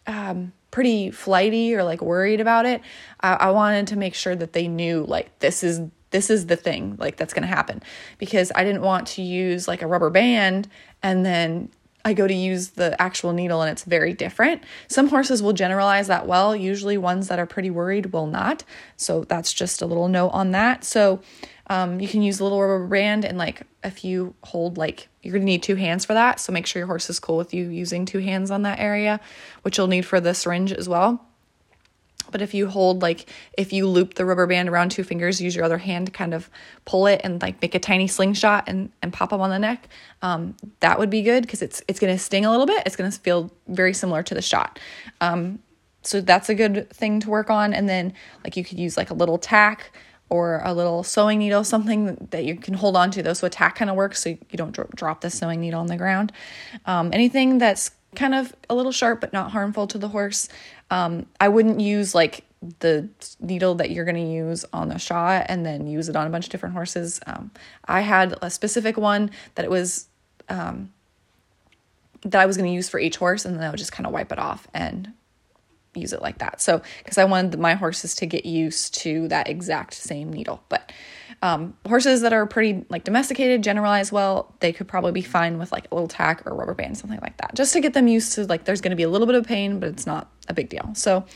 um, 0.06 0.52
pretty 0.72 1.12
flighty 1.12 1.72
or 1.76 1.84
like 1.84 2.02
worried 2.02 2.40
about 2.40 2.66
it, 2.66 2.80
I, 3.20 3.34
I 3.34 3.50
wanted 3.52 3.86
to 3.88 3.96
make 3.96 4.14
sure 4.14 4.34
that 4.34 4.52
they 4.52 4.66
knew 4.66 5.04
like 5.04 5.38
this 5.38 5.62
is 5.62 5.80
this 6.10 6.28
is 6.28 6.46
the 6.46 6.56
thing 6.56 6.96
like 6.98 7.16
that's 7.16 7.32
going 7.32 7.42
to 7.42 7.54
happen. 7.54 7.80
Because 8.18 8.50
I 8.56 8.64
didn't 8.64 8.82
want 8.82 9.06
to 9.08 9.22
use 9.22 9.68
like 9.68 9.82
a 9.82 9.86
rubber 9.86 10.10
band 10.10 10.68
and 11.02 11.24
then 11.24 11.70
I 12.04 12.14
go 12.14 12.26
to 12.26 12.34
use 12.34 12.70
the 12.70 13.00
actual 13.00 13.32
needle 13.32 13.62
and 13.62 13.70
it's 13.70 13.84
very 13.84 14.12
different. 14.12 14.62
Some 14.88 15.08
horses 15.08 15.42
will 15.42 15.52
generalize 15.52 16.08
that 16.08 16.26
well, 16.26 16.54
usually 16.54 16.98
ones 16.98 17.28
that 17.28 17.38
are 17.38 17.46
pretty 17.46 17.70
worried 17.70 18.12
will 18.12 18.26
not. 18.26 18.64
So 18.96 19.24
that's 19.24 19.52
just 19.52 19.82
a 19.82 19.86
little 19.86 20.08
note 20.08 20.30
on 20.30 20.50
that. 20.52 20.84
So 20.84 21.20
um, 21.68 22.00
you 22.00 22.08
can 22.08 22.22
use 22.22 22.40
a 22.40 22.42
little 22.42 22.60
rubber 22.60 22.86
band 22.86 23.24
and 23.24 23.38
like 23.38 23.62
if 23.84 24.04
you 24.04 24.34
hold 24.42 24.76
like 24.76 25.08
you're 25.22 25.32
gonna 25.32 25.44
need 25.44 25.62
two 25.62 25.76
hands 25.76 26.04
for 26.04 26.14
that. 26.14 26.40
So 26.40 26.52
make 26.52 26.66
sure 26.66 26.80
your 26.80 26.88
horse 26.88 27.08
is 27.08 27.20
cool 27.20 27.36
with 27.36 27.54
you 27.54 27.68
using 27.68 28.04
two 28.04 28.18
hands 28.18 28.50
on 28.50 28.62
that 28.62 28.80
area, 28.80 29.20
which 29.62 29.78
you'll 29.78 29.86
need 29.86 30.06
for 30.06 30.20
the 30.20 30.34
syringe 30.34 30.72
as 30.72 30.88
well. 30.88 31.24
But 32.32 32.42
if 32.42 32.54
you 32.54 32.68
hold 32.68 33.02
like 33.02 33.28
if 33.56 33.72
you 33.72 33.86
loop 33.86 34.14
the 34.14 34.24
rubber 34.24 34.46
band 34.46 34.68
around 34.68 34.90
two 34.90 35.04
fingers, 35.04 35.40
use 35.40 35.54
your 35.54 35.64
other 35.64 35.78
hand 35.78 36.06
to 36.06 36.12
kind 36.12 36.34
of 36.34 36.50
pull 36.84 37.06
it 37.06 37.20
and 37.22 37.40
like 37.40 37.60
make 37.62 37.74
a 37.74 37.78
tiny 37.78 38.08
slingshot 38.08 38.64
and 38.66 38.90
and 39.02 39.12
pop 39.12 39.30
them 39.30 39.40
on 39.40 39.50
the 39.50 39.58
neck, 39.58 39.88
um, 40.22 40.56
that 40.80 40.98
would 40.98 41.10
be 41.10 41.22
good 41.22 41.42
because 41.42 41.62
it's 41.62 41.82
it's 41.86 42.00
gonna 42.00 42.18
sting 42.18 42.44
a 42.44 42.50
little 42.50 42.66
bit. 42.66 42.82
It's 42.86 42.96
gonna 42.96 43.12
feel 43.12 43.52
very 43.68 43.94
similar 43.94 44.22
to 44.24 44.34
the 44.34 44.42
shot. 44.42 44.78
Um, 45.20 45.60
so 46.02 46.20
that's 46.20 46.48
a 46.48 46.54
good 46.54 46.90
thing 46.90 47.20
to 47.20 47.30
work 47.30 47.50
on. 47.50 47.72
And 47.72 47.88
then 47.88 48.12
like 48.44 48.56
you 48.56 48.64
could 48.64 48.78
use 48.78 48.96
like 48.96 49.10
a 49.10 49.14
little 49.14 49.38
tack 49.38 49.92
or 50.28 50.62
a 50.64 50.72
little 50.72 51.02
sewing 51.02 51.38
needle, 51.38 51.62
something 51.62 52.28
that 52.30 52.44
you 52.44 52.56
can 52.56 52.74
hold 52.74 52.96
on 52.96 53.10
to 53.12 53.22
though. 53.22 53.34
So 53.34 53.46
a 53.46 53.50
tack 53.50 53.76
kind 53.76 53.90
of 53.90 53.96
works 53.96 54.22
so 54.22 54.30
you 54.30 54.38
don't 54.54 54.72
dro- 54.72 54.88
drop 54.94 55.20
the 55.20 55.30
sewing 55.30 55.60
needle 55.60 55.80
on 55.80 55.86
the 55.86 55.96
ground. 55.96 56.32
Um, 56.86 57.10
anything 57.12 57.58
that's 57.58 57.90
kind 58.14 58.34
of 58.34 58.54
a 58.68 58.74
little 58.74 58.92
sharp 58.92 59.20
but 59.20 59.32
not 59.32 59.50
harmful 59.50 59.86
to 59.88 59.98
the 59.98 60.08
horse. 60.08 60.48
Um, 60.90 61.26
I 61.40 61.48
wouldn't 61.48 61.80
use 61.80 62.14
like 62.14 62.44
the 62.78 63.08
needle 63.40 63.74
that 63.76 63.90
you're 63.90 64.04
going 64.04 64.14
to 64.14 64.32
use 64.32 64.64
on 64.72 64.88
the 64.88 64.98
shot 64.98 65.46
and 65.48 65.66
then 65.66 65.86
use 65.86 66.08
it 66.08 66.16
on 66.16 66.26
a 66.26 66.30
bunch 66.30 66.46
of 66.46 66.50
different 66.50 66.74
horses. 66.74 67.20
Um, 67.26 67.50
I 67.86 68.02
had 68.02 68.36
a 68.40 68.50
specific 68.50 68.96
one 68.96 69.30
that 69.56 69.64
it 69.64 69.70
was 69.70 70.06
um, 70.48 70.92
that 72.24 72.40
I 72.40 72.46
was 72.46 72.56
going 72.56 72.68
to 72.68 72.74
use 72.74 72.88
for 72.88 73.00
each 73.00 73.16
horse, 73.16 73.44
and 73.44 73.56
then 73.56 73.64
I 73.64 73.70
would 73.70 73.78
just 73.78 73.92
kind 73.92 74.06
of 74.06 74.12
wipe 74.12 74.30
it 74.32 74.38
off 74.38 74.68
and 74.72 75.12
use 75.94 76.12
it 76.12 76.22
like 76.22 76.38
that. 76.38 76.60
So, 76.60 76.82
because 76.98 77.18
I 77.18 77.24
wanted 77.24 77.58
my 77.58 77.74
horses 77.74 78.14
to 78.16 78.26
get 78.26 78.46
used 78.46 78.94
to 79.00 79.28
that 79.28 79.48
exact 79.48 79.94
same 79.94 80.32
needle. 80.32 80.62
But 80.68 80.92
um, 81.42 81.74
horses 81.86 82.20
that 82.20 82.32
are 82.32 82.46
pretty 82.46 82.86
like 82.88 83.02
domesticated, 83.02 83.62
generalized 83.62 84.12
well, 84.12 84.54
they 84.60 84.72
could 84.72 84.86
probably 84.86 85.10
be 85.10 85.22
fine 85.22 85.58
with 85.58 85.72
like 85.72 85.88
a 85.90 85.94
little 85.94 86.08
tack 86.08 86.46
or 86.46 86.54
rubber 86.54 86.74
band, 86.74 86.96
something 86.96 87.18
like 87.20 87.36
that, 87.38 87.54
just 87.54 87.72
to 87.72 87.80
get 87.80 87.94
them 87.94 88.06
used 88.06 88.32
to 88.34 88.46
like 88.46 88.64
there's 88.64 88.80
going 88.80 88.90
to 88.90 88.96
be 88.96 89.02
a 89.02 89.08
little 89.08 89.26
bit 89.26 89.34
of 89.34 89.44
pain, 89.44 89.80
but 89.80 89.88
it's 89.88 90.06
not 90.06 90.30
a 90.48 90.54
big 90.54 90.68
deal. 90.68 90.92
So, 90.94 91.26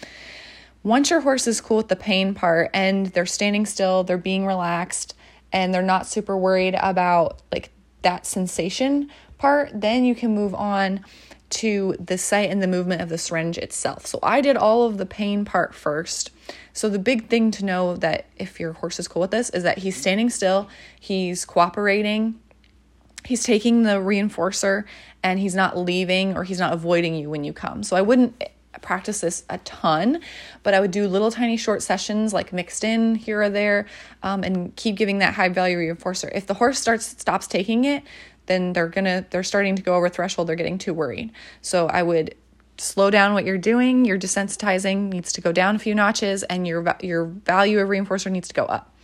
once 0.84 1.10
your 1.10 1.20
horse 1.20 1.48
is 1.48 1.60
cool 1.60 1.78
with 1.78 1.88
the 1.88 1.96
pain 1.96 2.32
part 2.32 2.70
and 2.72 3.06
they're 3.08 3.26
standing 3.26 3.66
still, 3.66 4.04
they're 4.04 4.16
being 4.16 4.46
relaxed, 4.46 5.16
and 5.52 5.74
they're 5.74 5.82
not 5.82 6.06
super 6.06 6.36
worried 6.38 6.76
about 6.80 7.42
like 7.50 7.70
that 8.02 8.24
sensation 8.24 9.10
part, 9.38 9.70
then 9.74 10.04
you 10.04 10.14
can 10.14 10.32
move 10.32 10.54
on 10.54 11.04
to 11.48 11.94
the 12.00 12.18
sight 12.18 12.50
and 12.50 12.62
the 12.62 12.66
movement 12.66 13.00
of 13.00 13.08
the 13.08 13.18
syringe 13.18 13.58
itself. 13.58 14.06
So 14.06 14.18
I 14.22 14.40
did 14.40 14.56
all 14.56 14.84
of 14.84 14.98
the 14.98 15.06
pain 15.06 15.44
part 15.44 15.74
first. 15.74 16.30
So 16.72 16.88
the 16.88 16.98
big 16.98 17.28
thing 17.28 17.50
to 17.52 17.64
know 17.64 17.96
that 17.96 18.26
if 18.36 18.58
your 18.60 18.72
horse 18.74 18.98
is 18.98 19.08
cool 19.08 19.22
with 19.22 19.30
this 19.30 19.50
is 19.50 19.62
that 19.62 19.78
he's 19.78 19.96
standing 19.96 20.30
still, 20.30 20.68
he's 20.98 21.44
cooperating, 21.44 22.40
he's 23.24 23.42
taking 23.42 23.82
the 23.82 23.96
reinforcer 23.96 24.84
and 25.22 25.38
he's 25.38 25.54
not 25.54 25.76
leaving 25.76 26.36
or 26.36 26.44
he's 26.44 26.58
not 26.58 26.72
avoiding 26.72 27.14
you 27.14 27.30
when 27.30 27.44
you 27.44 27.52
come. 27.52 27.82
So 27.82 27.96
I 27.96 28.02
wouldn't 28.02 28.42
practice 28.82 29.20
this 29.20 29.44
a 29.48 29.58
ton, 29.58 30.20
but 30.62 30.74
I 30.74 30.80
would 30.80 30.90
do 30.90 31.08
little 31.08 31.30
tiny 31.30 31.56
short 31.56 31.82
sessions 31.82 32.32
like 32.32 32.52
mixed 32.52 32.84
in 32.84 33.14
here 33.14 33.42
or 33.42 33.50
there 33.50 33.86
um, 34.22 34.44
and 34.44 34.74
keep 34.76 34.96
giving 34.96 35.18
that 35.18 35.34
high 35.34 35.48
value 35.48 35.78
reinforcer. 35.78 36.30
If 36.34 36.46
the 36.46 36.54
horse 36.54 36.78
starts 36.78 37.06
stops 37.06 37.46
taking 37.46 37.84
it, 37.84 38.02
then 38.46 38.72
they're 38.72 38.88
gonna 38.88 39.26
they're 39.30 39.42
starting 39.42 39.76
to 39.76 39.82
go 39.82 39.94
over 39.94 40.08
threshold. 40.08 40.48
They're 40.48 40.56
getting 40.56 40.78
too 40.78 40.94
worried. 40.94 41.32
So 41.62 41.86
i 41.86 42.02
would 42.02 42.34
slow 42.78 43.10
down 43.10 43.34
what 43.34 43.44
you're 43.44 43.58
doing. 43.58 44.04
Your 44.04 44.18
desensitizing 44.18 45.08
needs 45.08 45.32
to 45.32 45.40
go 45.40 45.52
down 45.52 45.76
a 45.76 45.78
few 45.78 45.94
notches 45.94 46.42
and 46.44 46.66
your 46.66 46.96
your 47.02 47.26
value 47.26 47.78
of 47.80 47.88
reinforcer 47.88 48.30
needs 48.30 48.48
to 48.48 48.54
go 48.54 48.64
up. 48.64 48.94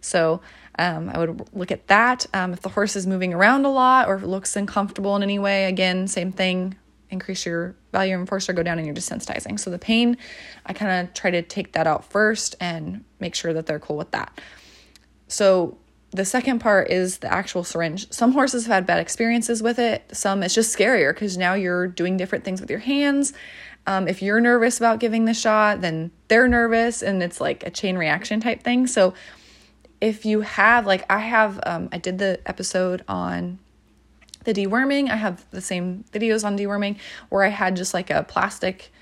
So 0.00 0.40
um, 0.78 1.10
i 1.10 1.18
would 1.18 1.48
look 1.54 1.70
at 1.70 1.86
that. 1.88 2.26
Um, 2.32 2.52
if 2.52 2.60
the 2.60 2.70
horse 2.70 2.96
is 2.96 3.06
moving 3.06 3.34
around 3.34 3.64
a 3.64 3.70
lot 3.70 4.08
or 4.08 4.18
looks 4.18 4.56
uncomfortable 4.56 5.16
in 5.16 5.22
any 5.22 5.38
way 5.38 5.66
again 5.66 6.08
same 6.08 6.32
thing. 6.32 6.76
Increase 7.10 7.44
your 7.44 7.74
value 7.90 8.14
of 8.14 8.28
reinforcer 8.28 8.54
go 8.54 8.62
down 8.62 8.78
in 8.78 8.84
your 8.84 8.94
desensitizing. 8.94 9.58
So 9.58 9.70
the 9.70 9.78
pain 9.78 10.16
i 10.66 10.72
kind 10.72 11.06
of 11.08 11.14
try 11.14 11.30
to 11.30 11.42
take 11.42 11.72
that 11.72 11.86
out 11.86 12.04
first 12.04 12.56
and 12.60 13.04
make 13.18 13.34
sure 13.34 13.52
that 13.52 13.66
they're 13.66 13.80
cool 13.80 13.96
with 13.96 14.10
that. 14.12 14.40
So 15.28 15.78
the 16.12 16.24
second 16.24 16.58
part 16.58 16.90
is 16.90 17.18
the 17.18 17.32
actual 17.32 17.62
syringe. 17.62 18.10
Some 18.12 18.32
horses 18.32 18.66
have 18.66 18.72
had 18.72 18.86
bad 18.86 19.00
experiences 19.00 19.62
with 19.62 19.78
it. 19.78 20.04
Some 20.12 20.42
it's 20.42 20.54
just 20.54 20.76
scarier 20.76 21.14
because 21.14 21.38
now 21.38 21.54
you're 21.54 21.86
doing 21.86 22.16
different 22.16 22.44
things 22.44 22.60
with 22.60 22.70
your 22.70 22.80
hands. 22.80 23.32
Um, 23.86 24.08
if 24.08 24.20
you're 24.20 24.40
nervous 24.40 24.78
about 24.78 25.00
giving 25.00 25.24
the 25.24 25.34
shot, 25.34 25.80
then 25.80 26.10
they're 26.28 26.48
nervous, 26.48 27.02
and 27.02 27.22
it's 27.22 27.40
like 27.40 27.64
a 27.66 27.70
chain 27.70 27.96
reaction 27.96 28.40
type 28.40 28.62
thing. 28.62 28.86
So 28.86 29.14
if 30.00 30.24
you 30.24 30.40
have 30.40 30.86
like 30.86 31.04
I 31.10 31.18
have, 31.18 31.60
um, 31.64 31.88
I 31.92 31.98
did 31.98 32.18
the 32.18 32.40
episode 32.46 33.04
on 33.08 33.58
the 34.44 34.52
deworming. 34.52 35.10
I 35.10 35.16
have 35.16 35.44
the 35.50 35.60
same 35.60 36.04
videos 36.12 36.44
on 36.44 36.58
deworming 36.58 36.98
where 37.28 37.44
I 37.44 37.48
had 37.48 37.76
just 37.76 37.94
like 37.94 38.10
a 38.10 38.24
plastic 38.24 38.92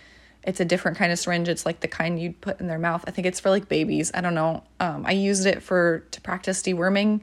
it's 0.49 0.61
a 0.61 0.65
different 0.65 0.97
kind 0.97 1.13
of 1.13 1.19
syringe. 1.19 1.47
It's 1.47 1.67
like 1.67 1.81
the 1.81 1.89
kind 1.89 2.19
you'd 2.19 2.41
put 2.41 2.59
in 2.59 2.69
their 2.69 2.79
mouth. 2.79 3.05
I 3.07 3.11
think 3.11 3.27
it's 3.27 3.39
for 3.39 3.51
like 3.51 3.69
babies. 3.69 4.11
I 4.15 4.23
don't 4.23 4.35
know. 4.35 4.65
Um, 4.81 5.05
I 5.05 5.13
used 5.13 5.45
it 5.45 5.63
for 5.63 6.07
to 6.11 6.21
practice 6.23 6.63
deworming 6.63 7.21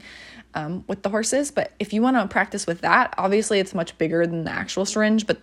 um, 0.54 0.84
with 0.86 1.02
the 1.02 1.08
horses. 1.08 1.50
But 1.50 1.72
if 1.80 1.92
you 1.92 2.02
want 2.02 2.16
to 2.16 2.28
practice 2.28 2.68
with 2.68 2.82
that, 2.82 3.12
obviously 3.18 3.58
it's 3.58 3.74
much 3.74 3.98
bigger 3.98 4.28
than 4.28 4.44
the 4.44 4.52
actual 4.52 4.84
syringe. 4.84 5.26
But 5.26 5.40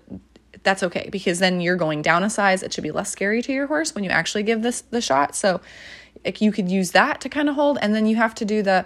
that's 0.63 0.81
okay 0.81 1.09
because 1.11 1.39
then 1.39 1.59
you're 1.59 1.75
going 1.75 2.01
down 2.01 2.23
a 2.23 2.29
size. 2.29 2.63
It 2.63 2.71
should 2.71 2.85
be 2.85 2.91
less 2.91 3.11
scary 3.11 3.41
to 3.41 3.51
your 3.51 3.67
horse 3.67 3.93
when 3.93 4.05
you 4.05 4.11
actually 4.11 4.43
give 4.43 4.61
this 4.61 4.79
the 4.79 5.01
shot. 5.01 5.35
So 5.35 5.59
like 6.25 6.41
you 6.41 6.51
could 6.51 6.69
use 6.69 6.91
that 6.91 7.21
to 7.21 7.29
kind 7.29 7.49
of 7.49 7.55
hold 7.55 7.77
and 7.81 7.93
then 7.93 8.05
you 8.05 8.15
have 8.15 8.33
to 8.35 8.45
do 8.45 8.61
the 8.61 8.85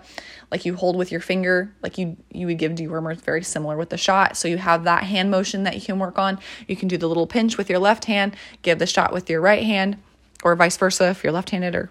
like 0.52 0.66
you 0.66 0.76
hold 0.76 0.96
with 0.96 1.12
your 1.12 1.22
finger 1.22 1.74
like 1.82 1.98
you 1.98 2.18
you 2.32 2.48
would 2.48 2.58
give 2.58 2.74
dewormers 2.74 3.22
very 3.22 3.44
similar 3.44 3.78
with 3.78 3.90
the 3.90 3.98
shot 3.98 4.36
so 4.38 4.48
you 4.48 4.58
have 4.58 4.84
that 4.84 5.04
hand 5.04 5.30
motion 5.30 5.64
that 5.64 5.76
you 5.76 5.82
can 5.82 6.00
work 6.00 6.18
on 6.18 6.40
you 6.68 6.76
can 6.76 6.88
do 6.88 6.98
the 6.98 7.08
little 7.08 7.28
pinch 7.28 7.58
with 7.58 7.70
your 7.70 7.80
left 7.80 8.06
hand 8.06 8.36
give 8.62 8.80
the 8.80 8.88
shot 8.88 9.14
with 9.14 9.30
your 9.30 9.42
right 9.42 9.64
hand 9.64 9.98
or 10.44 10.56
vice 10.56 10.78
versa 10.78 11.10
if 11.10 11.24
you're 11.24 11.34
left-handed 11.34 11.76
or 11.76 11.90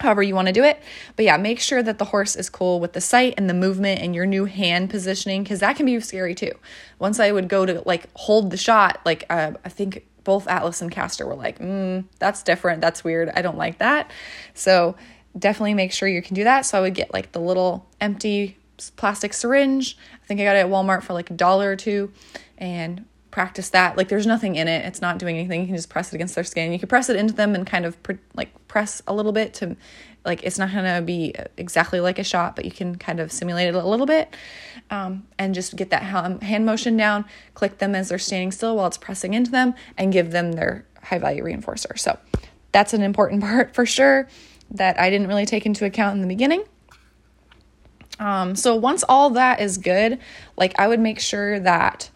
however 0.00 0.22
you 0.22 0.34
want 0.34 0.46
to 0.46 0.52
do 0.52 0.62
it. 0.62 0.80
But 1.16 1.24
yeah, 1.24 1.36
make 1.36 1.60
sure 1.60 1.82
that 1.82 1.98
the 1.98 2.06
horse 2.06 2.36
is 2.36 2.50
cool 2.50 2.80
with 2.80 2.92
the 2.92 3.00
sight 3.00 3.34
and 3.36 3.48
the 3.48 3.54
movement 3.54 4.00
and 4.00 4.14
your 4.14 4.26
new 4.26 4.44
hand 4.44 4.90
positioning 4.90 5.42
because 5.42 5.60
that 5.60 5.76
can 5.76 5.86
be 5.86 5.98
scary 6.00 6.34
too. 6.34 6.52
Once 6.98 7.18
I 7.18 7.32
would 7.32 7.48
go 7.48 7.66
to 7.66 7.82
like 7.86 8.06
hold 8.14 8.50
the 8.50 8.56
shot, 8.56 9.00
like 9.04 9.24
uh, 9.30 9.52
I 9.64 9.68
think 9.68 10.06
both 10.26 10.48
Atlas 10.48 10.82
and 10.82 10.90
Castor 10.90 11.24
were 11.24 11.36
like, 11.36 11.60
mm, 11.60 12.04
that's 12.18 12.42
different. 12.42 12.80
That's 12.80 13.04
weird. 13.04 13.30
I 13.34 13.42
don't 13.42 13.56
like 13.56 13.78
that. 13.78 14.10
So 14.54 14.96
definitely 15.38 15.74
make 15.74 15.92
sure 15.92 16.08
you 16.08 16.20
can 16.20 16.34
do 16.34 16.44
that. 16.44 16.66
So 16.66 16.76
I 16.76 16.80
would 16.80 16.94
get 16.94 17.12
like 17.12 17.30
the 17.30 17.40
little 17.40 17.86
empty 18.00 18.58
plastic 18.96 19.32
syringe. 19.32 19.96
I 20.12 20.26
think 20.26 20.40
I 20.40 20.44
got 20.44 20.56
it 20.56 20.60
at 20.60 20.66
Walmart 20.66 21.04
for 21.04 21.12
like 21.12 21.30
a 21.30 21.34
dollar 21.34 21.70
or 21.70 21.76
two 21.76 22.12
and 22.58 23.06
practice 23.30 23.70
that. 23.70 23.96
Like 23.96 24.08
there's 24.08 24.26
nothing 24.26 24.56
in 24.56 24.66
it. 24.66 24.84
It's 24.84 25.00
not 25.00 25.18
doing 25.18 25.38
anything. 25.38 25.60
You 25.60 25.66
can 25.68 25.76
just 25.76 25.90
press 25.90 26.12
it 26.12 26.16
against 26.16 26.34
their 26.34 26.42
skin. 26.42 26.72
You 26.72 26.78
can 26.80 26.88
press 26.88 27.08
it 27.08 27.14
into 27.14 27.32
them 27.32 27.54
and 27.54 27.64
kind 27.64 27.86
of 27.86 27.96
like 28.34 28.50
press 28.66 29.00
a 29.06 29.14
little 29.14 29.32
bit 29.32 29.54
to 29.54 29.76
like 30.26 30.42
it's 30.42 30.58
not 30.58 30.72
going 30.72 30.84
to 30.84 31.00
be 31.00 31.34
exactly 31.56 32.00
like 32.00 32.18
a 32.18 32.24
shot, 32.24 32.56
but 32.56 32.64
you 32.64 32.70
can 32.70 32.96
kind 32.96 33.20
of 33.20 33.32
simulate 33.32 33.68
it 33.68 33.74
a 33.74 33.86
little 33.86 34.06
bit 34.06 34.34
um, 34.90 35.26
and 35.38 35.54
just 35.54 35.76
get 35.76 35.90
that 35.90 36.02
hand 36.42 36.66
motion 36.66 36.96
down, 36.96 37.24
click 37.54 37.78
them 37.78 37.94
as 37.94 38.08
they're 38.08 38.18
standing 38.18 38.52
still 38.52 38.76
while 38.76 38.88
it's 38.88 38.98
pressing 38.98 39.34
into 39.34 39.50
them, 39.50 39.74
and 39.96 40.12
give 40.12 40.32
them 40.32 40.52
their 40.52 40.84
high 41.02 41.18
value 41.18 41.44
reinforcer. 41.44 41.98
So 41.98 42.18
that's 42.72 42.92
an 42.92 43.02
important 43.02 43.40
part 43.42 43.74
for 43.74 43.86
sure 43.86 44.28
that 44.72 45.00
I 45.00 45.08
didn't 45.08 45.28
really 45.28 45.46
take 45.46 45.64
into 45.64 45.84
account 45.84 46.16
in 46.16 46.20
the 46.20 46.28
beginning. 46.28 46.64
Um, 48.18 48.56
so 48.56 48.74
once 48.74 49.04
all 49.08 49.30
that 49.30 49.60
is 49.60 49.78
good, 49.78 50.18
like 50.56 50.78
I 50.78 50.88
would 50.88 51.00
make 51.00 51.20
sure 51.20 51.60
that 51.60 52.10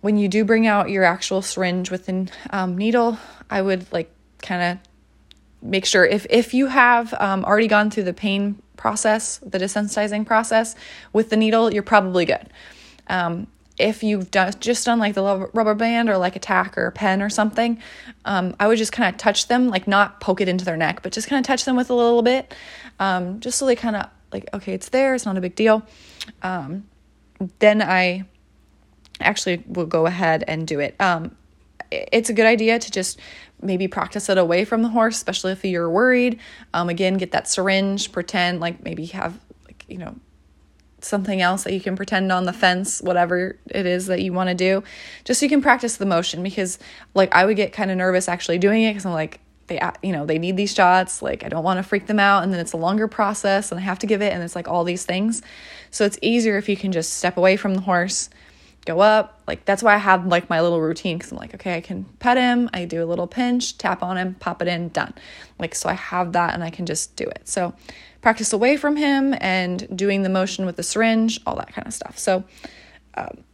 when 0.00 0.16
you 0.18 0.28
do 0.28 0.44
bring 0.44 0.66
out 0.66 0.90
your 0.90 1.04
actual 1.04 1.42
syringe 1.42 1.90
with 1.90 2.06
the 2.06 2.28
um, 2.50 2.76
needle, 2.76 3.18
I 3.48 3.62
would 3.62 3.90
like 3.92 4.10
kind 4.42 4.62
of 4.62 4.91
make 5.62 5.86
sure 5.86 6.04
if 6.04 6.26
if 6.28 6.52
you 6.52 6.66
have 6.66 7.14
um, 7.14 7.44
already 7.44 7.68
gone 7.68 7.90
through 7.90 8.04
the 8.04 8.12
pain 8.12 8.60
process, 8.76 9.38
the 9.38 9.58
desensitizing 9.58 10.26
process 10.26 10.74
with 11.12 11.30
the 11.30 11.36
needle, 11.36 11.72
you're 11.72 11.82
probably 11.82 12.24
good. 12.24 12.48
Um, 13.06 13.46
if 13.78 14.02
you've 14.02 14.30
done 14.30 14.52
just 14.60 14.84
done 14.84 14.98
like 14.98 15.14
the 15.14 15.50
rubber 15.54 15.74
band 15.74 16.10
or 16.10 16.18
like 16.18 16.36
a 16.36 16.38
tack 16.38 16.76
or 16.76 16.86
a 16.86 16.92
pen 16.92 17.22
or 17.22 17.30
something, 17.30 17.80
um, 18.24 18.54
I 18.60 18.68
would 18.68 18.78
just 18.78 18.92
kind 18.92 19.12
of 19.12 19.18
touch 19.18 19.48
them, 19.48 19.68
like 19.68 19.88
not 19.88 20.20
poke 20.20 20.40
it 20.40 20.48
into 20.48 20.64
their 20.64 20.76
neck, 20.76 21.00
but 21.02 21.12
just 21.12 21.28
kind 21.28 21.38
of 21.40 21.46
touch 21.46 21.64
them 21.64 21.76
with 21.76 21.90
a 21.90 21.94
little 21.94 22.22
bit, 22.22 22.54
um, 22.98 23.40
just 23.40 23.58
so 23.58 23.66
they 23.66 23.76
kind 23.76 23.96
of 23.96 24.08
like 24.32 24.48
okay, 24.52 24.74
it's 24.74 24.88
there, 24.88 25.14
it's 25.14 25.26
not 25.26 25.36
a 25.36 25.40
big 25.40 25.54
deal. 25.54 25.82
Um, 26.42 26.84
then 27.58 27.82
I 27.82 28.24
actually 29.20 29.62
will 29.66 29.86
go 29.86 30.06
ahead 30.06 30.44
and 30.46 30.66
do 30.66 30.80
it. 30.80 30.94
Um, 31.00 31.36
it's 31.90 32.30
a 32.30 32.32
good 32.32 32.46
idea 32.46 32.78
to 32.78 32.90
just 32.90 33.20
maybe 33.62 33.88
practice 33.88 34.28
it 34.28 34.38
away 34.38 34.64
from 34.64 34.82
the 34.82 34.88
horse, 34.88 35.16
especially 35.16 35.52
if 35.52 35.64
you're 35.64 35.90
worried. 35.90 36.38
Um, 36.74 36.88
again, 36.88 37.14
get 37.14 37.32
that 37.32 37.48
syringe, 37.48 38.12
pretend 38.12 38.60
like 38.60 38.82
maybe 38.82 39.06
have, 39.06 39.38
like, 39.66 39.84
you 39.88 39.98
know, 39.98 40.16
something 41.00 41.40
else 41.40 41.64
that 41.64 41.72
you 41.72 41.80
can 41.80 41.96
pretend 41.96 42.30
on 42.30 42.44
the 42.44 42.52
fence, 42.52 43.00
whatever 43.00 43.58
it 43.66 43.86
is 43.86 44.06
that 44.06 44.22
you 44.22 44.32
want 44.32 44.48
to 44.48 44.54
do, 44.54 44.82
just 45.24 45.40
so 45.40 45.46
you 45.46 45.50
can 45.50 45.62
practice 45.62 45.96
the 45.96 46.06
motion. 46.06 46.42
Because, 46.42 46.78
like, 47.14 47.34
I 47.34 47.44
would 47.44 47.56
get 47.56 47.72
kind 47.72 47.90
of 47.90 47.96
nervous 47.96 48.28
actually 48.28 48.58
doing 48.58 48.82
it 48.82 48.90
because 48.90 49.06
I'm 49.06 49.12
like, 49.12 49.40
they, 49.68 49.80
you 50.02 50.12
know, 50.12 50.26
they 50.26 50.38
need 50.38 50.56
these 50.56 50.74
shots. 50.74 51.22
Like, 51.22 51.44
I 51.44 51.48
don't 51.48 51.64
want 51.64 51.78
to 51.78 51.82
freak 51.82 52.06
them 52.06 52.18
out. 52.18 52.42
And 52.42 52.52
then 52.52 52.60
it's 52.60 52.72
a 52.72 52.76
longer 52.76 53.08
process 53.08 53.70
and 53.70 53.80
I 53.80 53.82
have 53.82 53.98
to 54.00 54.06
give 54.06 54.22
it. 54.22 54.32
And 54.32 54.42
it's 54.42 54.56
like 54.56 54.68
all 54.68 54.84
these 54.84 55.04
things. 55.04 55.42
So 55.90 56.04
it's 56.04 56.18
easier 56.20 56.56
if 56.56 56.68
you 56.68 56.76
can 56.76 56.92
just 56.92 57.14
step 57.14 57.36
away 57.36 57.56
from 57.56 57.74
the 57.74 57.80
horse 57.80 58.28
go 58.84 59.00
up. 59.00 59.40
Like 59.46 59.64
that's 59.64 59.82
why 59.82 59.94
I 59.94 59.98
have 59.98 60.26
like 60.26 60.50
my 60.50 60.60
little 60.60 60.80
routine 60.80 61.18
because 61.18 61.32
I'm 61.32 61.38
like, 61.38 61.54
okay, 61.54 61.76
I 61.76 61.80
can 61.80 62.04
pet 62.18 62.36
him, 62.36 62.68
I 62.72 62.84
do 62.84 63.02
a 63.02 63.06
little 63.06 63.26
pinch, 63.26 63.78
tap 63.78 64.02
on 64.02 64.16
him, 64.16 64.34
pop 64.34 64.62
it 64.62 64.68
in, 64.68 64.88
done. 64.88 65.14
Like 65.58 65.74
so 65.74 65.88
I 65.88 65.94
have 65.94 66.32
that 66.32 66.54
and 66.54 66.64
I 66.64 66.70
can 66.70 66.86
just 66.86 67.16
do 67.16 67.24
it. 67.24 67.42
So 67.44 67.74
practice 68.20 68.52
away 68.52 68.76
from 68.76 68.96
him 68.96 69.34
and 69.40 69.96
doing 69.96 70.22
the 70.22 70.28
motion 70.28 70.66
with 70.66 70.76
the 70.76 70.82
syringe, 70.82 71.40
all 71.46 71.56
that 71.56 71.72
kind 71.72 71.86
of 71.86 71.94
stuff. 71.94 72.18
So 72.18 72.44
um, 73.14 73.44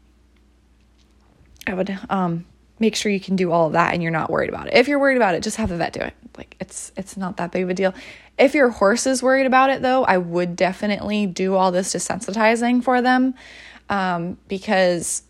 I 1.66 1.74
would 1.74 1.98
um, 2.08 2.46
make 2.78 2.96
sure 2.96 3.12
you 3.12 3.20
can 3.20 3.36
do 3.36 3.52
all 3.52 3.66
of 3.66 3.72
that 3.72 3.92
and 3.92 4.02
you're 4.02 4.12
not 4.12 4.30
worried 4.30 4.48
about 4.48 4.68
it. 4.68 4.74
If 4.74 4.88
you're 4.88 4.98
worried 4.98 5.16
about 5.16 5.34
it, 5.34 5.42
just 5.42 5.56
have 5.56 5.68
the 5.68 5.76
vet 5.76 5.92
do 5.92 6.00
it. 6.00 6.14
Like 6.38 6.56
it's 6.60 6.92
it's 6.96 7.16
not 7.16 7.36
that 7.38 7.50
big 7.50 7.64
of 7.64 7.70
a 7.70 7.74
deal. 7.74 7.92
If 8.38 8.54
your 8.54 8.70
horse 8.70 9.06
is 9.06 9.22
worried 9.22 9.46
about 9.46 9.70
it 9.70 9.82
though, 9.82 10.04
I 10.04 10.18
would 10.18 10.54
definitely 10.54 11.26
do 11.26 11.56
all 11.56 11.72
this 11.72 11.92
desensitizing 11.92 12.82
for 12.84 13.02
them 13.02 13.34
um, 13.88 14.38
because 14.48 15.22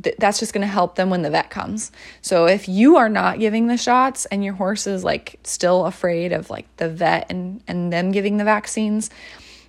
th- 0.00 0.16
that's 0.18 0.38
just 0.38 0.52
going 0.52 0.62
to 0.62 0.72
help 0.72 0.96
them 0.96 1.10
when 1.10 1.22
the 1.22 1.30
vet 1.30 1.50
comes. 1.50 1.92
So 2.22 2.46
if 2.46 2.68
you 2.68 2.96
are 2.96 3.08
not 3.08 3.38
giving 3.38 3.66
the 3.66 3.76
shots 3.76 4.26
and 4.26 4.44
your 4.44 4.54
horse 4.54 4.86
is 4.86 5.04
like 5.04 5.38
still 5.44 5.86
afraid 5.86 6.32
of 6.32 6.50
like 6.50 6.74
the 6.76 6.88
vet 6.88 7.26
and 7.30 7.62
and 7.66 7.92
them 7.92 8.12
giving 8.12 8.36
the 8.36 8.44
vaccines, 8.44 9.10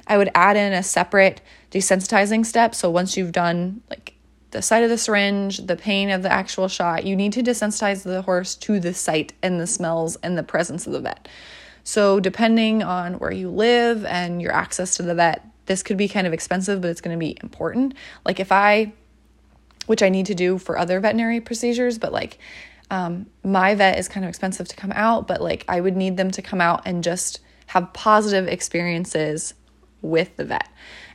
I 0.07 0.17
would 0.17 0.29
add 0.35 0.57
in 0.57 0.73
a 0.73 0.83
separate 0.83 1.41
desensitizing 1.71 2.45
step. 2.45 2.75
So 2.75 2.89
once 2.89 3.17
you've 3.17 3.31
done 3.31 3.81
like 3.89 4.15
the 4.51 4.61
site 4.61 4.83
of 4.83 4.89
the 4.89 4.97
syringe, 4.97 5.65
the 5.65 5.77
pain 5.77 6.09
of 6.09 6.23
the 6.23 6.31
actual 6.31 6.67
shot, 6.67 7.05
you 7.05 7.15
need 7.15 7.33
to 7.33 7.43
desensitize 7.43 8.03
the 8.03 8.21
horse 8.21 8.55
to 8.55 8.79
the 8.79 8.93
sight 8.93 9.33
and 9.41 9.59
the 9.59 9.67
smells 9.67 10.17
and 10.17 10.37
the 10.37 10.43
presence 10.43 10.85
of 10.85 10.93
the 10.93 10.99
vet. 10.99 11.27
So, 11.83 12.19
depending 12.19 12.83
on 12.83 13.15
where 13.15 13.31
you 13.31 13.49
live 13.49 14.05
and 14.05 14.41
your 14.41 14.51
access 14.51 14.95
to 14.97 15.03
the 15.03 15.15
vet, 15.15 15.43
this 15.65 15.83
could 15.83 15.97
be 15.97 16.07
kind 16.07 16.27
of 16.27 16.33
expensive, 16.33 16.81
but 16.81 16.89
it's 16.89 17.01
going 17.01 17.15
to 17.15 17.19
be 17.19 17.37
important. 17.41 17.93
Like, 18.25 18.39
if 18.39 18.51
I, 18.51 18.93
which 19.85 20.03
I 20.03 20.09
need 20.09 20.27
to 20.27 20.35
do 20.35 20.57
for 20.57 20.77
other 20.77 20.99
veterinary 20.99 21.41
procedures, 21.41 21.97
but 21.97 22.11
like 22.11 22.37
um, 22.91 23.27
my 23.43 23.73
vet 23.73 23.97
is 23.97 24.09
kind 24.09 24.25
of 24.25 24.29
expensive 24.29 24.67
to 24.67 24.75
come 24.75 24.91
out, 24.91 25.25
but 25.27 25.41
like 25.41 25.63
I 25.67 25.79
would 25.79 25.95
need 25.95 26.17
them 26.17 26.29
to 26.31 26.41
come 26.41 26.59
out 26.59 26.83
and 26.85 27.03
just 27.03 27.39
have 27.67 27.93
positive 27.93 28.47
experiences 28.49 29.53
with 30.01 30.35
the 30.35 30.43
vet. 30.43 30.67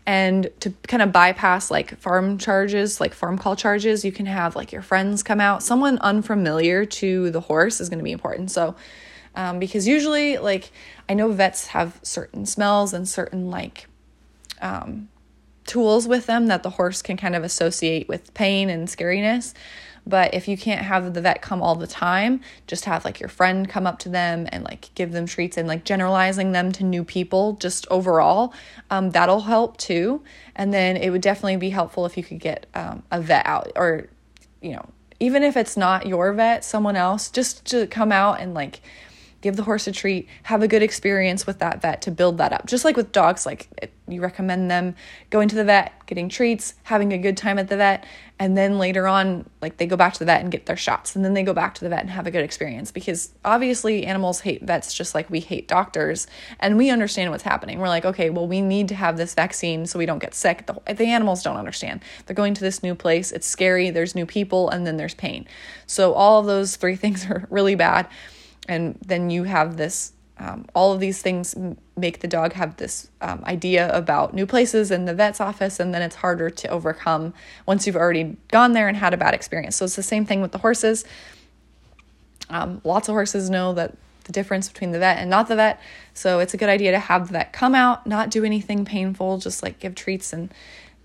And 0.07 0.51
to 0.61 0.71
kind 0.89 1.03
of 1.03 1.13
bypass 1.13 1.71
like 1.71 1.99
farm 1.99 2.39
charges, 2.39 3.01
like 3.01 3.13
farm 3.13 3.37
call 3.37 3.57
charges, 3.57 4.05
you 4.05 4.13
can 4.13 4.25
have 4.25 4.57
like 4.57 4.73
your 4.73 4.81
friends 4.81 5.23
come 5.23 5.41
out. 5.41 5.63
Someone 5.63 5.99
unfamiliar 5.99 6.87
to 6.87 7.31
the 7.31 7.41
horse 7.41 7.81
is 7.81 7.91
going 7.91 7.99
to 7.99 8.05
be 8.05 8.13
important. 8.13 8.51
So, 8.51 8.75
um, 9.35 9.59
because 9.59 9.87
usually, 9.87 10.39
like, 10.39 10.71
I 11.11 11.15
know 11.15 11.31
vets 11.31 11.67
have 11.69 12.01
certain 12.03 12.47
smells 12.47 12.95
and 12.95 13.07
certain 13.07 13.51
like 13.51 13.87
um, 14.61 15.09
tools 15.67 16.07
with 16.07 16.27
them 16.27 16.47
that 16.47 16.63
the 16.63 16.71
horse 16.71 17.03
can 17.03 17.17
kind 17.17 17.35
of 17.35 17.45
associate 17.45 18.09
with 18.09 18.33
pain 18.35 18.71
and 18.71 18.89
scariness. 18.89 19.53
But 20.07 20.35
if 20.35 20.47
you 20.47 20.57
can't 20.57 20.83
have 20.83 21.15
the 21.15 21.21
vet 21.21 21.43
come 21.43 21.61
all 21.61 21.75
the 21.75 21.89
time, 21.89 22.41
just 22.69 22.85
have 22.85 23.05
like 23.05 23.19
your 23.19 23.29
friend 23.29 23.69
come 23.69 23.89
up 23.89 23.99
to 24.01 24.09
them 24.09 24.47
and 24.53 24.63
like 24.63 24.95
give 24.95 25.11
them 25.11 25.27
treats 25.27 25.57
and 25.57 25.67
like 25.67 25.85
generalizing 25.85 26.53
them 26.53 26.71
to 26.73 26.85
new 26.85 27.03
people 27.03 27.55
just 27.55 27.89
overall, 27.91 28.55
um, 28.89 29.11
that'll 29.11 29.41
help 29.41 29.77
too. 29.79 30.23
And 30.55 30.73
then 30.73 30.97
it 30.97 31.11
would 31.11 31.23
definitely 31.23 31.57
be 31.57 31.71
helpful 31.71 32.07
if 32.07 32.17
you 32.17 32.23
could 32.23 32.39
get 32.39 32.67
um, 32.75 33.03
a 33.11 33.21
vet 33.21 33.45
out 33.47 33.73
or, 33.75 34.07
you 34.63 34.73
know, 34.73 34.87
even 35.19 35.43
if 35.43 35.57
it's 35.57 35.77
not 35.77 36.07
your 36.07 36.33
vet, 36.33 36.65
someone 36.65 36.95
else, 36.95 37.29
just 37.29 37.65
to 37.67 37.87
come 37.89 38.13
out 38.13 38.41
and 38.41 38.55
like 38.55 38.83
give 39.47 39.55
the 39.55 39.63
horse 39.63 39.87
a 39.87 39.93
treat, 39.93 40.29
have 40.43 40.61
a 40.61 40.67
good 40.67 40.83
experience 40.83 41.47
with 41.47 41.61
that 41.61 41.81
vet 41.81 42.03
to 42.03 42.11
build 42.11 42.39
that 42.39 42.53
up. 42.53 42.67
Just 42.67 42.85
like 42.85 42.97
with 42.97 43.13
dogs, 43.13 43.47
like 43.47 43.93
you 44.09 44.21
recommend 44.21 44.69
them 44.69 44.97
going 45.31 45.49
to 45.49 45.55
the 45.55 45.63
vet, 45.63 45.93
getting 46.07 46.29
treats, 46.29 46.75
having 46.83 47.13
a 47.13 47.19
good 47.19 47.37
time 47.37 47.57
at 47.57 47.69
the 47.69 47.77
vet, 47.77 48.05
and 48.41 48.57
then 48.57 48.77
later 48.77 49.07
on, 49.07 49.49
like 49.63 49.77
they 49.77 49.87
go 49.87 49.97
back 49.97 50.15
to 50.15 50.19
the 50.19 50.25
vet 50.25 50.41
and 50.41 50.51
get 50.51 50.67
their 50.67 50.77
shots, 50.77 51.15
and 51.15 51.25
then 51.25 51.33
they 51.33 51.45
go 51.45 51.55
back 51.55 51.77
to 51.77 51.85
the 51.85 51.89
vet 51.89 52.01
and 52.01 52.11
have 52.11 52.27
a 52.27 52.33
good 52.33 52.43
experience 52.43 52.91
because 52.91 53.35
obviously 53.45 54.05
animals 54.05 54.41
hate 54.41 54.65
vets 54.65 54.93
just 54.93 55.15
like 55.15 55.31
we 55.31 55.39
hate 55.39 55.69
doctors, 55.69 56.27
and 56.59 56.77
we 56.77 56.91
understand 56.91 57.31
what's 57.31 57.45
happening. 57.45 57.79
We're 57.79 57.87
like, 57.87 58.05
okay, 58.05 58.31
well, 58.31 58.49
we 58.49 58.61
need 58.61 58.89
to 58.89 58.97
have 58.97 59.17
this 59.17 59.33
vaccine 59.33 59.87
so 59.87 59.97
we 59.97 60.07
don't 60.07 60.19
get 60.19 60.35
sick. 60.35 60.67
The, 60.67 60.75
the 60.93 61.07
animals 61.07 61.45
don't 61.45 61.57
understand. 61.57 62.03
They're 62.27 62.35
going 62.35 62.55
to 62.55 62.63
this 62.63 62.83
new 62.83 62.97
place, 62.97 63.31
it's 63.31 63.47
scary, 63.47 63.91
there's 63.91 64.17
new 64.17 64.27
people, 64.27 64.71
and 64.71 64.85
then 64.85 64.97
there's 64.97 65.15
pain. 65.15 65.47
So, 65.87 66.15
all 66.15 66.41
of 66.41 66.47
those 66.47 66.75
three 66.75 66.97
things 67.05 67.31
are 67.31 67.47
really 67.49 67.77
bad 67.77 68.09
and 68.69 68.99
then 69.07 69.31
you 69.31 69.45
have 69.45 69.77
this 69.77 70.13
um, 70.39 70.67
all 70.75 70.93
of 70.93 71.01
these 71.01 71.23
things 71.23 71.55
make 71.97 72.21
the 72.21 72.29
dog 72.29 72.53
have 72.53 72.77
this 72.77 73.09
um, 73.23 73.43
idea 73.47 73.91
about 73.97 74.35
new 74.35 74.45
places 74.45 74.91
and 74.91 75.09
the 75.09 75.15
vet's 75.15 75.41
office, 75.41 75.81
and 75.81 75.95
then 75.95 76.03
it's 76.03 76.17
harder 76.17 76.51
to 76.51 76.69
overcome 76.69 77.33
once 77.65 77.87
you've 77.87 77.97
already 77.97 78.37
gone 78.49 78.73
there 78.73 78.87
and 78.87 78.99
had 78.99 79.15
a 79.15 79.17
bad 79.17 79.33
experience. 79.33 79.77
So 79.77 79.87
it's 79.87 79.97
the 79.97 80.03
same 80.03 80.27
thing 80.27 80.43
with 80.43 80.53
the 80.53 80.59
horses. 80.59 81.07
Um, 82.51 82.83
lots 82.85 83.09
of 83.09 83.15
horses 83.15 83.49
know 83.49 83.73
that 83.75 83.97
the 84.25 84.33
difference 84.33 84.69
between 84.69 84.91
the 84.91 84.99
vet 84.99 85.19
and 85.19 85.31
not 85.31 85.49
the 85.49 85.57
vet, 85.57 85.81
so 86.13 86.41
it's 86.41 86.53
a 86.53 86.59
good 86.59 86.69
idea 86.69 86.91
to 86.91 86.99
have 86.99 87.29
the 87.29 87.33
vet 87.33 87.53
come 87.55 87.75
out, 87.75 88.07
not 88.07 88.31
do 88.31 88.45
anything 88.45 88.85
painful, 88.85 89.39
just 89.39 89.63
like 89.63 89.79
give 89.79 89.95
treats 89.95 90.35
and 90.35 90.53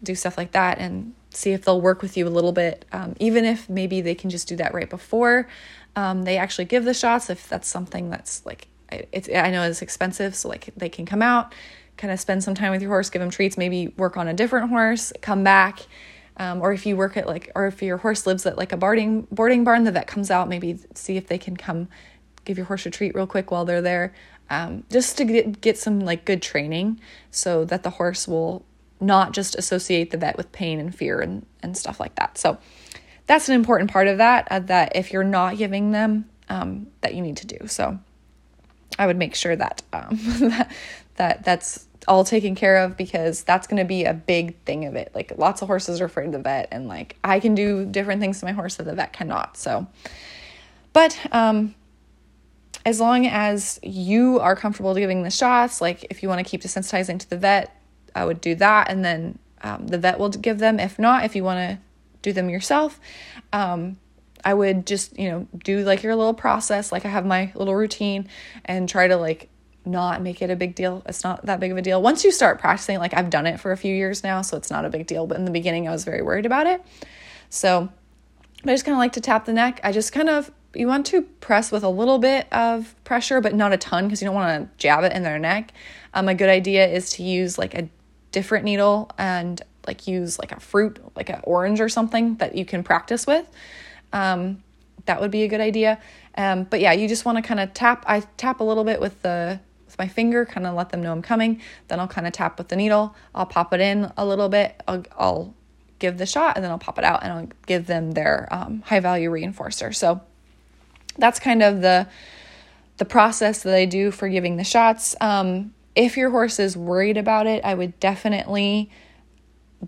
do 0.03 0.13
stuff 0.13 0.37
like 0.37 0.51
that, 0.51 0.77
and 0.77 1.13
see 1.29 1.51
if 1.51 1.63
they'll 1.63 1.79
work 1.79 2.01
with 2.01 2.17
you 2.17 2.27
a 2.27 2.29
little 2.29 2.51
bit, 2.51 2.83
um, 2.91 3.15
even 3.19 3.45
if 3.45 3.69
maybe 3.69 4.01
they 4.01 4.15
can 4.15 4.29
just 4.29 4.49
do 4.49 4.57
that 4.57 4.73
right 4.73 4.89
before 4.89 5.47
um, 5.95 6.23
they 6.23 6.37
actually 6.37 6.65
give 6.65 6.85
the 6.85 6.93
shots 6.93 7.29
if 7.29 7.49
that's 7.49 7.67
something 7.67 8.09
that's 8.09 8.45
like 8.45 8.67
it's 8.91 9.29
I 9.29 9.51
know 9.51 9.63
it's 9.63 9.81
expensive, 9.81 10.35
so 10.35 10.49
like 10.49 10.69
they 10.75 10.89
can 10.89 11.05
come 11.05 11.21
out, 11.21 11.53
kind 11.97 12.11
of 12.11 12.19
spend 12.19 12.43
some 12.43 12.55
time 12.55 12.71
with 12.71 12.81
your 12.81 12.91
horse, 12.91 13.09
give 13.09 13.21
them 13.21 13.29
treats, 13.29 13.57
maybe 13.57 13.89
work 13.97 14.17
on 14.17 14.27
a 14.27 14.33
different 14.33 14.69
horse, 14.69 15.13
come 15.21 15.43
back. 15.43 15.79
Um, 16.37 16.61
or 16.61 16.73
if 16.73 16.85
you 16.85 16.97
work 16.97 17.17
at 17.17 17.27
like, 17.27 17.51
or 17.55 17.67
if 17.67 17.81
your 17.83 17.97
horse 17.97 18.25
lives 18.25 18.45
at 18.45 18.57
like 18.57 18.71
a 18.71 18.77
boarding 18.77 19.27
boarding 19.31 19.63
barn, 19.63 19.83
the 19.83 19.91
vet 19.91 20.07
comes 20.07 20.31
out, 20.31 20.49
maybe 20.49 20.79
see 20.95 21.17
if 21.17 21.27
they 21.27 21.37
can 21.37 21.55
come 21.55 21.87
give 22.45 22.57
your 22.57 22.65
horse 22.65 22.85
a 22.85 22.89
treat 22.89 23.13
real 23.13 23.27
quick 23.27 23.51
while 23.51 23.65
they're 23.65 23.81
there, 23.81 24.13
um, 24.49 24.83
just 24.89 25.17
to 25.17 25.25
get 25.25 25.61
get 25.61 25.77
some 25.77 25.99
like 25.99 26.25
good 26.25 26.41
training, 26.41 26.99
so 27.29 27.65
that 27.65 27.83
the 27.83 27.91
horse 27.91 28.27
will 28.27 28.65
not 28.99 29.33
just 29.33 29.55
associate 29.55 30.11
the 30.11 30.17
vet 30.17 30.37
with 30.37 30.51
pain 30.51 30.79
and 30.79 30.95
fear 30.95 31.19
and 31.19 31.45
and 31.61 31.77
stuff 31.77 31.99
like 31.99 32.15
that. 32.15 32.37
So 32.37 32.57
that's 33.31 33.47
an 33.47 33.55
important 33.55 33.89
part 33.89 34.09
of 34.09 34.17
that 34.17 34.45
uh, 34.51 34.59
that 34.59 34.93
if 34.93 35.13
you're 35.13 35.23
not 35.23 35.57
giving 35.57 35.91
them 35.91 36.29
um, 36.49 36.87
that 36.99 37.15
you 37.15 37.21
need 37.21 37.37
to 37.37 37.47
do. 37.47 37.65
So 37.67 37.97
i 38.99 39.07
would 39.07 39.15
make 39.15 39.35
sure 39.35 39.55
that 39.55 39.81
um, 39.93 40.09
that, 40.39 40.71
that 41.15 41.43
that's 41.45 41.87
all 42.09 42.25
taken 42.25 42.55
care 42.55 42.75
of 42.83 42.97
because 42.97 43.43
that's 43.43 43.67
going 43.67 43.77
to 43.77 43.85
be 43.85 44.03
a 44.03 44.13
big 44.13 44.57
thing 44.65 44.83
of 44.83 44.95
it. 44.95 45.13
Like 45.15 45.31
lots 45.37 45.61
of 45.61 45.69
horses 45.69 46.01
are 46.01 46.05
afraid 46.05 46.25
of 46.25 46.31
the 46.33 46.39
vet 46.39 46.67
and 46.73 46.89
like 46.89 47.15
i 47.23 47.39
can 47.39 47.55
do 47.55 47.85
different 47.85 48.19
things 48.19 48.41
to 48.41 48.45
my 48.45 48.51
horse 48.51 48.75
that 48.75 48.83
the 48.83 48.95
vet 48.95 49.13
cannot 49.13 49.55
so. 49.55 49.87
But 50.91 51.17
um 51.31 51.73
as 52.85 52.99
long 52.99 53.27
as 53.27 53.79
you 53.81 54.39
are 54.39 54.57
comfortable 54.57 54.93
giving 54.93 55.23
the 55.23 55.31
shots 55.31 55.79
like 55.79 56.05
if 56.09 56.21
you 56.21 56.27
want 56.27 56.45
to 56.45 56.49
keep 56.51 56.61
desensitizing 56.61 57.17
to 57.19 57.29
the 57.29 57.37
vet 57.37 57.79
i 58.13 58.25
would 58.25 58.41
do 58.41 58.55
that 58.55 58.89
and 58.89 59.05
then 59.05 59.39
um, 59.63 59.87
the 59.87 59.97
vet 59.97 60.17
will 60.19 60.29
give 60.29 60.59
them. 60.59 60.79
If 60.79 60.99
not 60.99 61.23
if 61.23 61.35
you 61.35 61.43
want 61.43 61.59
to 61.59 61.79
do 62.21 62.33
them 62.33 62.49
yourself. 62.49 62.99
Um, 63.53 63.97
I 64.43 64.53
would 64.53 64.87
just, 64.87 65.17
you 65.17 65.29
know, 65.29 65.47
do 65.63 65.83
like 65.83 66.03
your 66.03 66.15
little 66.15 66.33
process, 66.33 66.91
like 66.91 67.05
I 67.05 67.09
have 67.09 67.25
my 67.25 67.51
little 67.55 67.75
routine 67.75 68.27
and 68.65 68.89
try 68.89 69.07
to 69.07 69.15
like 69.17 69.49
not 69.85 70.21
make 70.21 70.41
it 70.41 70.49
a 70.49 70.55
big 70.55 70.75
deal. 70.75 71.03
It's 71.05 71.23
not 71.23 71.45
that 71.45 71.59
big 71.59 71.71
of 71.71 71.77
a 71.77 71.81
deal. 71.81 72.01
Once 72.01 72.23
you 72.23 72.31
start 72.31 72.59
practicing, 72.59 72.99
like 72.99 73.13
I've 73.13 73.29
done 73.29 73.47
it 73.47 73.59
for 73.59 73.71
a 73.71 73.77
few 73.77 73.93
years 73.95 74.23
now, 74.23 74.41
so 74.41 74.57
it's 74.57 74.69
not 74.69 74.85
a 74.85 74.89
big 74.89 75.07
deal. 75.07 75.27
But 75.27 75.37
in 75.37 75.45
the 75.45 75.51
beginning, 75.51 75.87
I 75.87 75.91
was 75.91 76.03
very 76.03 76.21
worried 76.21 76.45
about 76.45 76.67
it. 76.67 76.83
So 77.49 77.89
I 78.63 78.67
just 78.67 78.85
kind 78.85 78.93
of 78.93 78.99
like 78.99 79.13
to 79.13 79.21
tap 79.21 79.45
the 79.45 79.53
neck. 79.53 79.79
I 79.83 79.91
just 79.91 80.13
kind 80.13 80.29
of, 80.29 80.51
you 80.73 80.87
want 80.87 81.05
to 81.07 81.23
press 81.23 81.71
with 81.71 81.83
a 81.83 81.89
little 81.89 82.19
bit 82.19 82.47
of 82.53 82.95
pressure, 83.03 83.41
but 83.41 83.55
not 83.55 83.73
a 83.73 83.77
ton 83.77 84.05
because 84.05 84.21
you 84.21 84.25
don't 84.25 84.35
want 84.35 84.63
to 84.63 84.77
jab 84.77 85.03
it 85.03 85.13
in 85.13 85.23
their 85.23 85.39
neck. 85.39 85.73
Um, 86.13 86.27
a 86.27 86.35
good 86.35 86.49
idea 86.49 86.87
is 86.87 87.09
to 87.11 87.23
use 87.23 87.57
like 87.57 87.73
a 87.73 87.89
different 88.31 88.65
needle 88.65 89.11
and 89.17 89.61
like 89.87 90.07
use 90.07 90.39
like 90.39 90.51
a 90.51 90.59
fruit, 90.59 90.99
like 91.15 91.29
an 91.29 91.41
orange 91.43 91.81
or 91.81 91.89
something 91.89 92.35
that 92.35 92.55
you 92.55 92.65
can 92.65 92.83
practice 92.83 93.25
with. 93.25 93.45
Um, 94.13 94.63
that 95.05 95.21
would 95.21 95.31
be 95.31 95.43
a 95.43 95.47
good 95.47 95.61
idea. 95.61 95.99
Um, 96.35 96.63
but 96.63 96.79
yeah, 96.79 96.93
you 96.93 97.07
just 97.07 97.25
want 97.25 97.37
to 97.37 97.41
kind 97.41 97.59
of 97.59 97.73
tap. 97.73 98.03
I 98.07 98.21
tap 98.37 98.59
a 98.59 98.63
little 98.63 98.83
bit 98.83 99.01
with 99.01 99.21
the 99.21 99.59
with 99.85 99.97
my 99.97 100.07
finger, 100.07 100.45
kind 100.45 100.65
of 100.65 100.75
let 100.75 100.89
them 100.89 101.01
know 101.01 101.11
I'm 101.11 101.21
coming. 101.21 101.61
Then 101.87 101.99
I'll 101.99 102.07
kind 102.07 102.25
of 102.25 102.33
tap 102.33 102.57
with 102.57 102.69
the 102.69 102.75
needle. 102.75 103.15
I'll 103.35 103.45
pop 103.45 103.73
it 103.73 103.81
in 103.81 104.11
a 104.15 104.25
little 104.25 104.47
bit. 104.47 104.81
I'll, 104.87 105.03
I'll 105.17 105.53
give 105.99 106.17
the 106.17 106.25
shot 106.25 106.55
and 106.55 106.63
then 106.63 106.71
I'll 106.71 106.79
pop 106.79 106.97
it 106.97 107.03
out 107.03 107.23
and 107.23 107.33
I'll 107.33 107.49
give 107.67 107.87
them 107.87 108.11
their 108.11 108.47
um, 108.51 108.81
high 108.81 109.01
value 109.01 109.29
reinforcer. 109.29 109.93
So 109.93 110.21
that's 111.17 111.39
kind 111.39 111.61
of 111.61 111.81
the 111.81 112.07
the 112.97 113.05
process 113.05 113.63
that 113.63 113.73
I 113.73 113.85
do 113.85 114.11
for 114.11 114.29
giving 114.29 114.57
the 114.57 114.63
shots. 114.63 115.15
Um, 115.19 115.73
if 115.95 116.17
your 116.17 116.29
horse 116.29 116.59
is 116.59 116.77
worried 116.77 117.17
about 117.17 117.47
it, 117.47 117.63
I 117.65 117.73
would 117.73 117.99
definitely 117.99 118.91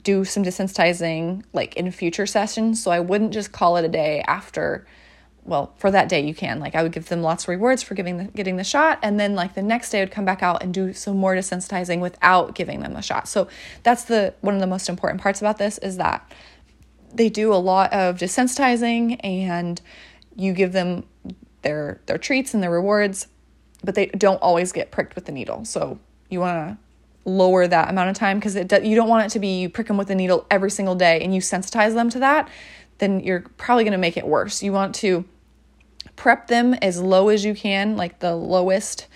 do 0.02 0.26
some 0.26 0.44
desensitizing 0.44 1.44
like 1.54 1.76
in 1.76 1.92
future 1.92 2.26
sessions. 2.26 2.82
So 2.82 2.92
I 2.92 3.00
wouldn't 3.00 3.34
just 3.34 3.52
call 3.52 3.78
it 3.78 3.86
a 3.86 3.90
day 3.90 4.24
after 4.28 4.86
well, 5.46 5.74
for 5.76 5.92
that 5.92 6.08
day 6.08 6.26
you 6.26 6.34
can. 6.34 6.60
Like 6.60 6.74
I 6.74 6.84
would 6.84 6.94
give 6.94 7.10
them 7.10 7.22
lots 7.22 7.44
of 7.44 7.50
rewards 7.50 7.84
for 7.84 7.96
giving 7.96 8.18
the, 8.18 8.24
getting 8.26 8.56
the 8.56 8.64
shot 8.64 9.00
and 9.04 9.20
then 9.20 9.36
like 9.36 9.56
the 9.56 9.62
next 9.62 9.90
day 9.90 10.00
I 10.00 10.04
would 10.04 10.12
come 10.12 10.24
back 10.26 10.42
out 10.42 10.64
and 10.64 10.74
do 10.74 10.94
some 10.94 11.18
more 11.18 11.36
desensitizing 11.36 12.00
without 12.00 12.56
giving 12.56 12.80
them 12.80 12.94
the 12.94 13.02
shot. 13.02 13.28
So 13.28 13.48
that's 13.84 14.06
the 14.06 14.34
one 14.42 14.56
of 14.56 14.62
the 14.62 14.68
most 14.68 14.88
important 14.88 15.22
parts 15.22 15.42
about 15.42 15.58
this 15.58 15.78
is 15.80 15.98
that 15.98 16.32
they 17.14 17.30
do 17.30 17.54
a 17.54 17.56
lot 17.56 17.92
of 17.94 18.18
desensitizing 18.18 19.20
and 19.24 19.82
you 20.36 20.54
give 20.54 20.72
them 20.72 21.06
their 21.62 22.00
their 22.06 22.18
treats 22.18 22.54
and 22.54 22.64
their 22.64 22.72
rewards, 22.72 23.28
but 23.84 23.96
they 23.96 24.08
don't 24.08 24.42
always 24.42 24.72
get 24.72 24.92
pricked 24.92 25.16
with 25.16 25.26
the 25.26 25.32
needle. 25.32 25.66
So 25.66 26.00
you 26.30 26.40
want 26.40 26.70
to 26.70 26.78
lower 27.26 27.68
that 27.68 27.90
amount 27.90 28.10
of 28.10 28.16
time 28.16 28.38
because 28.38 28.56
it 28.56 28.84
you 28.84 28.96
don't 28.96 29.08
want 29.08 29.26
it 29.26 29.30
to 29.30 29.40
be 29.40 29.60
you 29.60 29.70
prick 29.70 29.88
them 29.88 29.98
with 29.98 30.10
a 30.10 30.16
needle 30.16 30.46
every 30.52 30.70
single 30.70 30.96
day 30.96 31.22
and 31.22 31.34
you 31.34 31.42
sensitize 31.42 31.94
them 31.94 32.10
to 32.10 32.20
that, 32.20 32.50
then 32.98 33.20
you're 33.20 33.42
probably 33.58 33.84
going 33.84 33.94
to 33.94 33.98
make 33.98 34.18
it 34.18 34.28
worse. 34.28 34.62
You 34.62 34.74
want 34.74 34.96
to 34.96 35.26
prep 36.16 36.48
them 36.48 36.74
as 36.76 37.02
low 37.02 37.30
as 37.30 37.44
you 37.46 37.56
can, 37.56 37.96
like 37.96 38.20
the 38.20 38.36
lowest 38.36 39.08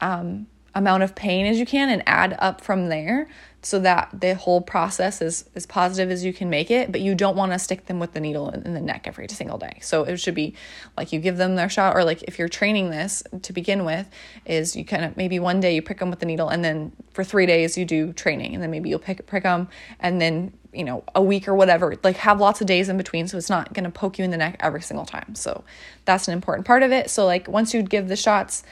um, 0.00 0.46
amount 0.74 1.02
of 1.02 1.14
pain 1.14 1.46
as 1.46 1.58
you 1.58 1.66
can, 1.66 1.88
and 1.88 2.02
add 2.06 2.36
up 2.38 2.60
from 2.60 2.88
there 2.88 3.28
so 3.62 3.78
that 3.80 4.08
the 4.12 4.34
whole 4.34 4.60
process 4.60 5.20
is 5.20 5.44
as 5.56 5.66
positive 5.66 6.10
as 6.10 6.24
you 6.24 6.32
can 6.32 6.48
make 6.48 6.70
it 6.70 6.92
but 6.92 7.00
you 7.00 7.14
don't 7.14 7.36
want 7.36 7.50
to 7.50 7.58
stick 7.58 7.86
them 7.86 7.98
with 7.98 8.12
the 8.12 8.20
needle 8.20 8.50
in, 8.50 8.72
the 8.72 8.80
neck 8.80 9.06
every 9.06 9.26
single 9.28 9.58
day. 9.58 9.78
So 9.82 10.04
it 10.04 10.16
should 10.18 10.34
be 10.34 10.54
like 10.96 11.12
you 11.12 11.18
give 11.18 11.36
them 11.36 11.56
their 11.56 11.68
shot 11.68 11.96
or 11.96 12.04
like 12.04 12.22
if 12.22 12.38
you're 12.38 12.48
training 12.48 12.90
this 12.90 13.22
to 13.42 13.52
begin 13.52 13.84
with 13.84 14.08
is 14.46 14.76
you 14.76 14.84
kind 14.84 15.04
of 15.04 15.16
maybe 15.16 15.38
one 15.40 15.58
day 15.58 15.74
you 15.74 15.82
prick 15.82 15.98
them 15.98 16.10
with 16.10 16.20
the 16.20 16.26
needle 16.26 16.48
and 16.48 16.64
then 16.64 16.92
for 17.10 17.24
three 17.24 17.46
days 17.46 17.76
you 17.76 17.84
do 17.84 18.12
training 18.12 18.54
and 18.54 18.62
then 18.62 18.70
maybe 18.70 18.88
you'll 18.88 18.98
pick 18.98 19.26
prick 19.26 19.42
them 19.42 19.68
and 19.98 20.20
then 20.20 20.52
you 20.72 20.84
know 20.84 21.02
a 21.14 21.22
week 21.22 21.48
or 21.48 21.54
whatever 21.54 21.96
like 22.04 22.16
have 22.16 22.40
lots 22.40 22.60
of 22.60 22.66
days 22.66 22.88
in 22.88 22.96
between 22.96 23.26
so 23.26 23.36
it's 23.36 23.50
not 23.50 23.72
going 23.72 23.84
to 23.84 23.90
poke 23.90 24.18
you 24.18 24.24
in 24.24 24.30
the 24.30 24.36
neck 24.36 24.56
every 24.60 24.82
single 24.82 25.06
time. 25.06 25.34
So 25.34 25.64
that's 26.04 26.28
an 26.28 26.34
important 26.34 26.66
part 26.66 26.84
of 26.84 26.92
it. 26.92 27.10
So 27.10 27.26
like 27.26 27.48
once 27.48 27.74
you 27.74 27.82
give 27.82 28.06
the 28.08 28.16
shots 28.16 28.62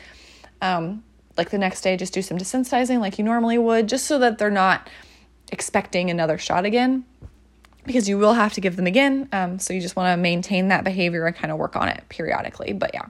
um 0.63 1.03
like 1.37 1.51
the 1.51 1.59
next 1.59 1.83
day 1.83 1.97
just 1.97 2.13
do 2.13 2.23
some 2.23 2.39
desensitizing 2.39 3.01
like 3.01 3.19
you 3.19 3.25
normally 3.25 3.59
would 3.59 3.89
just 3.89 4.07
so 4.07 4.19
that 4.19 4.39
they're 4.39 4.51
not 4.51 4.89
expecting 5.53 6.11
another 6.11 6.39
shot 6.39 6.65
again. 6.65 7.05
Because 7.85 8.09
you 8.09 8.19
will 8.19 8.35
have 8.35 8.53
to 8.55 8.61
give 8.61 8.75
them 8.75 8.87
again 8.87 9.29
um, 9.33 9.61
so 9.61 9.73
you 9.73 9.81
just 9.81 9.95
want 9.95 10.13
to 10.13 10.17
maintain 10.21 10.69
that 10.69 10.83
behavior 10.83 11.25
and 11.25 11.37
kind 11.37 11.53
of 11.53 11.59
work 11.59 11.77
on 11.77 11.89
it 11.89 12.03
periodically 12.09 12.73
but 12.73 12.91
yeah. 12.93 13.07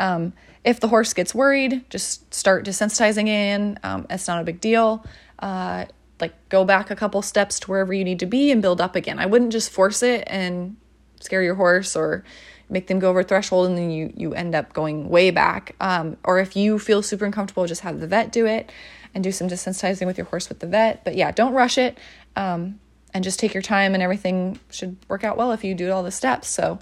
Um, 0.00 0.34
if 0.64 0.80
the 0.80 0.88
horse 0.88 1.14
gets 1.14 1.34
worried 1.34 1.84
just 1.88 2.32
start 2.34 2.66
desensitizing 2.66 3.28
in 3.28 3.78
um, 3.82 4.06
it's 4.10 4.28
not 4.28 4.40
a 4.40 4.44
big 4.44 4.60
deal. 4.60 5.04
Uh, 5.38 5.86
like 6.20 6.32
go 6.48 6.64
back 6.64 6.90
a 6.90 6.96
couple 6.96 7.20
steps 7.20 7.58
to 7.60 7.70
wherever 7.70 7.92
you 7.92 8.04
need 8.04 8.20
to 8.20 8.26
be 8.26 8.50
and 8.50 8.62
build 8.62 8.80
up 8.80 8.96
again. 8.96 9.18
I 9.18 9.26
wouldn't 9.26 9.52
just 9.52 9.70
force 9.70 10.02
it 10.02 10.24
and 10.26 10.76
scare 11.20 11.42
your 11.42 11.56
horse 11.56 11.96
or 11.96 12.24
make 12.72 12.86
them 12.86 12.98
go 12.98 13.10
over 13.10 13.22
threshold 13.22 13.68
and 13.68 13.76
then 13.76 13.90
you 13.90 14.12
you 14.16 14.32
end 14.34 14.54
up 14.54 14.72
going 14.72 15.08
way 15.08 15.30
back. 15.30 15.76
Um, 15.80 16.16
or 16.24 16.40
if 16.40 16.56
you 16.56 16.78
feel 16.78 17.02
super 17.02 17.24
uncomfortable 17.24 17.66
just 17.66 17.82
have 17.82 18.00
the 18.00 18.06
vet 18.06 18.32
do 18.32 18.46
it 18.46 18.72
and 19.14 19.22
do 19.22 19.30
some 19.30 19.46
desensitizing 19.46 20.06
with 20.06 20.16
your 20.16 20.24
horse 20.24 20.48
with 20.48 20.58
the 20.58 20.66
vet. 20.66 21.04
But 21.04 21.14
yeah 21.14 21.30
don't 21.30 21.52
rush 21.52 21.78
it 21.78 21.98
um, 22.34 22.80
and 23.14 23.22
just 23.22 23.38
take 23.38 23.54
your 23.54 23.62
time 23.62 23.94
and 23.94 24.02
everything 24.02 24.58
should 24.70 24.96
work 25.06 25.22
out 25.22 25.36
well 25.36 25.52
if 25.52 25.62
you 25.62 25.74
do 25.74 25.92
all 25.92 26.02
the 26.02 26.10
steps. 26.10 26.48
So 26.48 26.78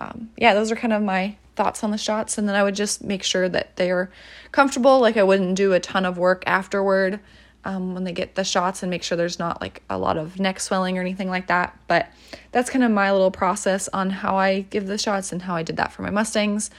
um, 0.00 0.30
yeah 0.36 0.52
those 0.52 0.72
are 0.72 0.76
kind 0.76 0.92
of 0.92 1.02
my 1.02 1.36
thoughts 1.54 1.82
on 1.84 1.92
the 1.92 1.98
shots. 1.98 2.36
And 2.36 2.48
then 2.48 2.56
i 2.56 2.62
would 2.62 2.74
just 2.74 3.02
make 3.02 3.22
sure 3.22 3.48
that 3.48 3.76
they 3.76 3.90
are 3.90 4.10
comfortable. 4.50 4.98
Like 5.00 5.16
i 5.16 5.22
wouldn't 5.22 5.54
do 5.54 5.72
a 5.72 5.80
ton 5.80 6.04
of 6.04 6.18
work 6.18 6.42
afterward 6.46 7.20
um, 7.64 7.94
when 7.94 8.04
they 8.04 8.12
get 8.12 8.34
the 8.34 8.44
shots 8.44 8.82
and 8.82 8.90
make 8.90 9.02
sure 9.02 9.16
there's 9.16 9.38
not 9.38 9.60
like 9.60 9.82
a 9.90 9.98
lot 9.98 10.16
of 10.16 10.38
neck 10.38 10.60
swelling 10.60 10.96
or 10.96 11.00
anything 11.00 11.28
like 11.28 11.48
that. 11.48 11.78
But 11.86 12.08
that's 12.52 12.70
kind 12.70 12.84
of 12.84 12.90
my 12.90 13.12
little 13.12 13.30
process 13.30 13.88
on 13.88 14.10
how 14.10 14.36
I 14.36 14.60
give 14.60 14.86
the 14.86 14.98
shots 14.98 15.32
and 15.32 15.42
how 15.42 15.54
I 15.54 15.62
did 15.62 15.76
that 15.76 15.92
for 15.92 16.02
my 16.02 16.10
Mustangs. 16.10 16.70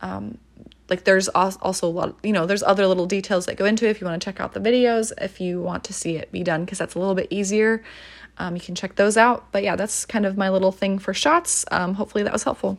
Um, 0.00 0.38
like 0.88 1.04
there's 1.04 1.28
also 1.28 1.86
a 1.86 1.90
lot, 1.90 2.16
you 2.22 2.32
know, 2.32 2.46
there's 2.46 2.62
other 2.62 2.86
little 2.86 3.06
details 3.06 3.46
that 3.46 3.56
go 3.56 3.64
into 3.64 3.86
it. 3.86 3.90
If 3.90 4.00
you 4.00 4.06
want 4.06 4.20
to 4.20 4.24
check 4.24 4.40
out 4.40 4.52
the 4.52 4.60
videos, 4.60 5.12
if 5.20 5.40
you 5.40 5.60
want 5.60 5.84
to 5.84 5.92
see 5.92 6.16
it 6.16 6.30
be 6.30 6.44
done, 6.44 6.64
because 6.64 6.78
that's 6.78 6.94
a 6.94 6.98
little 6.98 7.14
bit 7.14 7.26
easier, 7.30 7.82
um, 8.38 8.54
you 8.54 8.60
can 8.60 8.74
check 8.74 8.94
those 8.94 9.16
out. 9.16 9.50
But 9.50 9.64
yeah, 9.64 9.74
that's 9.74 10.06
kind 10.06 10.26
of 10.26 10.36
my 10.36 10.48
little 10.48 10.72
thing 10.72 10.98
for 10.98 11.12
shots. 11.12 11.64
Um, 11.70 11.94
hopefully 11.94 12.22
that 12.24 12.32
was 12.32 12.44
helpful. 12.44 12.78